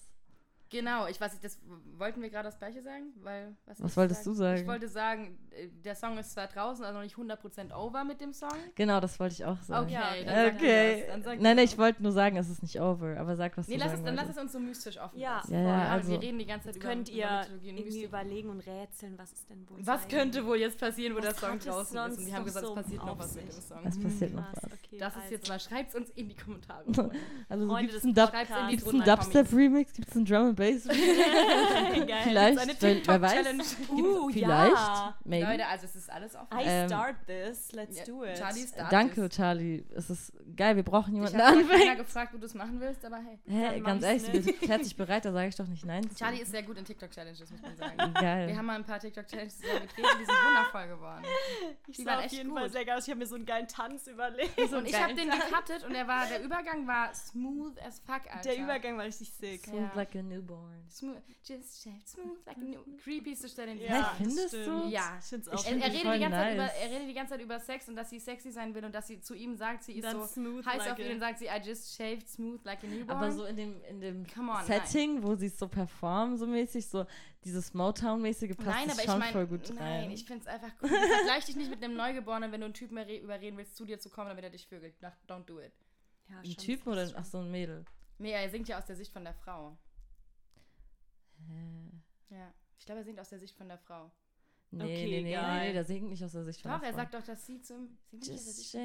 [0.71, 1.59] Genau, ich weiß nicht, das
[1.97, 4.67] wollten wir gerade das gleiche sagen, weil was, Was ich wolltest du Ich sagen?
[4.67, 8.33] wollte sagen, äh, der Song ist zwar draußen, also noch nicht 100% over mit dem
[8.33, 8.49] Song.
[8.73, 9.85] Genau, das wollte ich auch sagen.
[9.85, 10.99] Okay, Ja, dann sag du Okay.
[11.01, 13.35] das, dann sag Nein, du nein, ich wollte nur sagen, es ist nicht over, aber
[13.35, 15.37] sag, was Nee, du lass es, sagen dann lass es uns so mystisch offen Ja.
[15.37, 15.53] lassen.
[15.53, 17.77] Ja, ja, wir, also- wir reden die ganze Zeit über, könnt über ihr Mythologie und
[17.77, 21.17] irgendwie überlegen und rätseln, was es denn wohl Was sein könnte wohl jetzt passieren, wo
[21.19, 22.17] Was der Song es draußen ist?
[22.19, 23.51] Und die haben gesagt, so es passiert noch was mit dem?
[23.61, 23.85] Song.
[23.85, 24.63] Es passiert noch was.
[24.65, 25.31] okay, Das ist also.
[25.35, 26.83] jetzt mal, schreibt es uns in die Kommentare.
[27.47, 29.33] Also gibt es einen, Dub Schreibt's in die gibt's einen drunter Kommis.
[29.33, 29.93] Dubstep-Remix?
[29.93, 30.87] Gibt es einen Drum and Bass?
[32.07, 32.21] Geil.
[32.23, 33.77] Vielleicht, Eine wer weiß.
[33.89, 35.15] Uh, Vielleicht, ja.
[35.23, 35.45] maybe.
[35.47, 36.47] Leute, also es ist alles offen.
[36.57, 37.71] I Ähm, start this.
[37.71, 38.37] Let's Ja, do it.
[38.37, 39.35] Charlie start Danke, this.
[39.35, 39.85] Charlie.
[39.95, 41.97] Es ist geil, wir brauchen Ich jemanden, habe keiner anfängt.
[41.99, 43.39] gefragt, wo du es machen willst, aber hey.
[43.47, 44.47] Hä, ganz ehrlich, nicht.
[44.47, 46.07] erklärt sich bereit, da sage ich doch nicht nein.
[46.15, 48.13] Charlie ist sehr gut in TikTok-Challenges, muss man sagen.
[48.13, 48.47] Geil.
[48.47, 51.23] Wir haben mal ein paar TikTok-Challenges und die sind wundervoll geworden.
[51.87, 52.59] Ich Die sah waren auf echt jeden gut.
[52.59, 53.03] Fall sehr geil aus.
[53.05, 54.57] Ich habe mir so einen geilen Tanz überlegt.
[54.73, 58.49] Und ich habe den gecuttet und der, war, der Übergang war smooth as fuck, Alter.
[58.49, 59.65] Der Übergang war richtig sick.
[59.67, 59.73] Ja.
[59.73, 60.85] Smooth like a newborn.
[60.89, 62.79] Smooth, just shaved, smooth like a new...
[63.03, 64.87] Creepyste Stelle in Ja, findest du?
[64.89, 65.17] Ja.
[65.19, 66.71] Ich find's Ich auch Er, er, redet die ganze Zeit über, nice.
[66.81, 69.07] er redet die ganze Zeit über Sex und dass sie sexy sein will und dass
[69.07, 71.39] sie zu ihm sagt, sie ist Dann so smooth heiß like auf ihn und sagt
[71.39, 73.09] sie, I just shaved smooth like a newborn.
[73.17, 76.45] Aber so in dem, in dem Come on, Setting, wo sie es so performen, so
[76.47, 77.05] mäßig, so
[77.43, 80.11] dieses Motown-mäßige passt Nein, aber ich schon meine, voll gut nein, rein.
[80.11, 80.89] ich finde es einfach cool.
[80.89, 83.99] Vergleich dich nicht mit einem Neugeborenen, wenn du einen Typen re- überreden willst, zu dir
[83.99, 84.95] zu kommen, damit er dich vögelt.
[85.27, 85.73] Don't do it.
[86.27, 87.85] Ja, ein Typen oder ach so ein Mädel?
[88.17, 89.77] Nee, er singt ja aus der Sicht von der Frau.
[91.47, 92.35] Hä?
[92.35, 92.53] Ja.
[92.79, 94.11] Ich glaube, er singt aus der Sicht von der Frau.
[94.71, 96.93] Nee, Okay, nee, nee, nee, der singt nicht aus der Sicht von Doch, der er
[96.93, 97.01] Frau.
[97.01, 97.97] sagt doch, dass sie zum.
[98.11, 98.75] Singt nicht aus der Sicht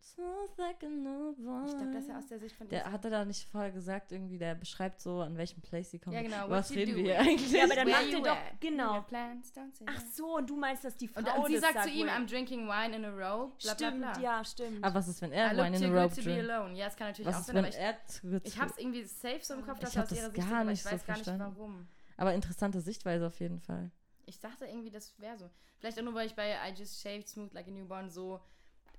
[0.00, 1.66] smooth like a newborn.
[1.66, 4.12] Ich glaube, dass er aus der Sicht von Der hat er da nicht vorher gesagt,
[4.12, 6.14] irgendwie, der beschreibt so, an welchem Place sie kommen.
[6.16, 7.50] Ja, genau, Was reden wir hier eigentlich?
[7.52, 8.36] Ja, aber dann macht er doch.
[8.60, 9.02] Genau.
[9.02, 9.52] Plans,
[9.86, 12.08] Ach so, und du meinst, dass die Frau Und, und sie das sagt zu ihm.
[12.08, 14.20] I'm drinking wine in a row, bla bla Stimmt, bla.
[14.20, 14.84] ja, stimmt.
[14.84, 16.50] aber was ist, wenn er I Wine in a be drinkt?
[16.50, 16.76] alone.
[16.76, 19.54] Ja, es kann natürlich Was auch ist, sein, aber ich, ich hab's irgendwie safe so
[19.54, 21.16] im Kopf, dass er aus das ihrer Sicht gar ist, nicht ich so weiß gar
[21.16, 21.88] nicht warum.
[22.16, 23.90] Aber interessante Sichtweise auf jeden Fall.
[24.26, 25.48] Ich dachte irgendwie, das wäre so.
[25.78, 28.40] Vielleicht auch nur, weil ich bei I just shaved smooth like a newborn so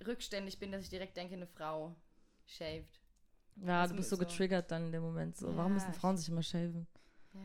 [0.06, 1.96] rückständig bin, dass ich direkt denke, eine Frau
[2.46, 3.00] shaved.
[3.58, 5.38] Ja, Also du bist so so- getriggert dann in dem Moment.
[5.38, 6.88] So, warum Ja, müssen Frauen sich immer shaven?
[7.34, 7.40] Ja.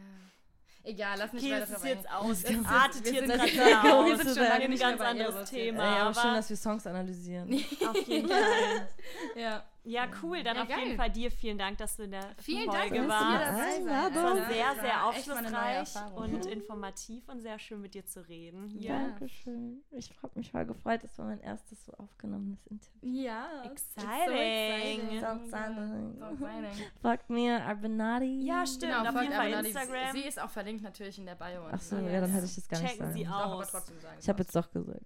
[0.86, 2.42] Egal, lass nicht okay, weiter das ist jetzt aus.
[2.42, 4.20] Das artet wir jetzt sind gerade sehr wir aus.
[4.20, 5.50] sind schon lange ein ganz anderes.
[5.50, 5.82] Thema.
[5.82, 7.54] Ey, aber aber schön, dass wir Songs analysieren.
[7.88, 8.88] auf jeden Fall.
[9.34, 9.64] Ja.
[9.86, 10.42] Ja, cool.
[10.42, 10.96] Dann Ja, auf jeden geil.
[10.96, 13.58] Fall dir vielen Dank, dass du in der Vielen Dank, Folge dass du hier warst.
[13.58, 13.80] seid.
[13.80, 13.86] Es
[14.22, 18.70] war sehr, sehr aufschlussreich und informativ und sehr schön mit dir zu reden.
[18.78, 18.98] Ja.
[18.98, 19.82] Dankeschön.
[19.90, 21.02] Ich habe mich voll gefreut.
[21.04, 22.98] Das war mein erstes so aufgenommenes Interview.
[23.24, 23.62] Ja.
[23.64, 25.20] Exciting.
[25.20, 26.92] Sign Don't sign it.
[27.02, 28.40] Fuck me, Arbinati.
[28.46, 28.92] Ja, stimmt.
[28.92, 29.64] Genau, auf folgt jeden Fall.
[29.66, 30.12] Instagram.
[30.12, 31.68] Sie ist auch verlinkt natürlich in der Bio.
[31.70, 33.18] Ach so, ja, dann hätte ich das gar nicht Checken sagen.
[33.18, 33.70] Sie Doch, aber aus.
[33.70, 34.16] trotzdem sagen.
[34.20, 35.02] Ich habe jetzt doch gesagt.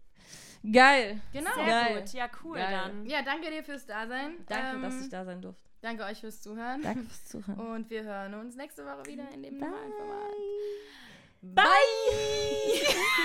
[0.73, 1.21] Geil.
[1.33, 1.51] Genau.
[1.55, 2.01] Sehr Geil.
[2.01, 2.13] gut.
[2.13, 2.71] Ja, cool Geil.
[2.71, 3.07] dann.
[3.07, 4.45] Ja, danke dir fürs Dasein.
[4.49, 5.63] Danke, Ähm, dass ich da sein durfte.
[5.81, 6.83] Danke euch fürs Zuhören.
[6.83, 7.59] Danke fürs Zuhören.
[7.75, 9.69] Und wir hören uns nächste Woche wieder in dem Bye.
[9.69, 10.33] normalen Format.
[11.41, 11.65] Bye.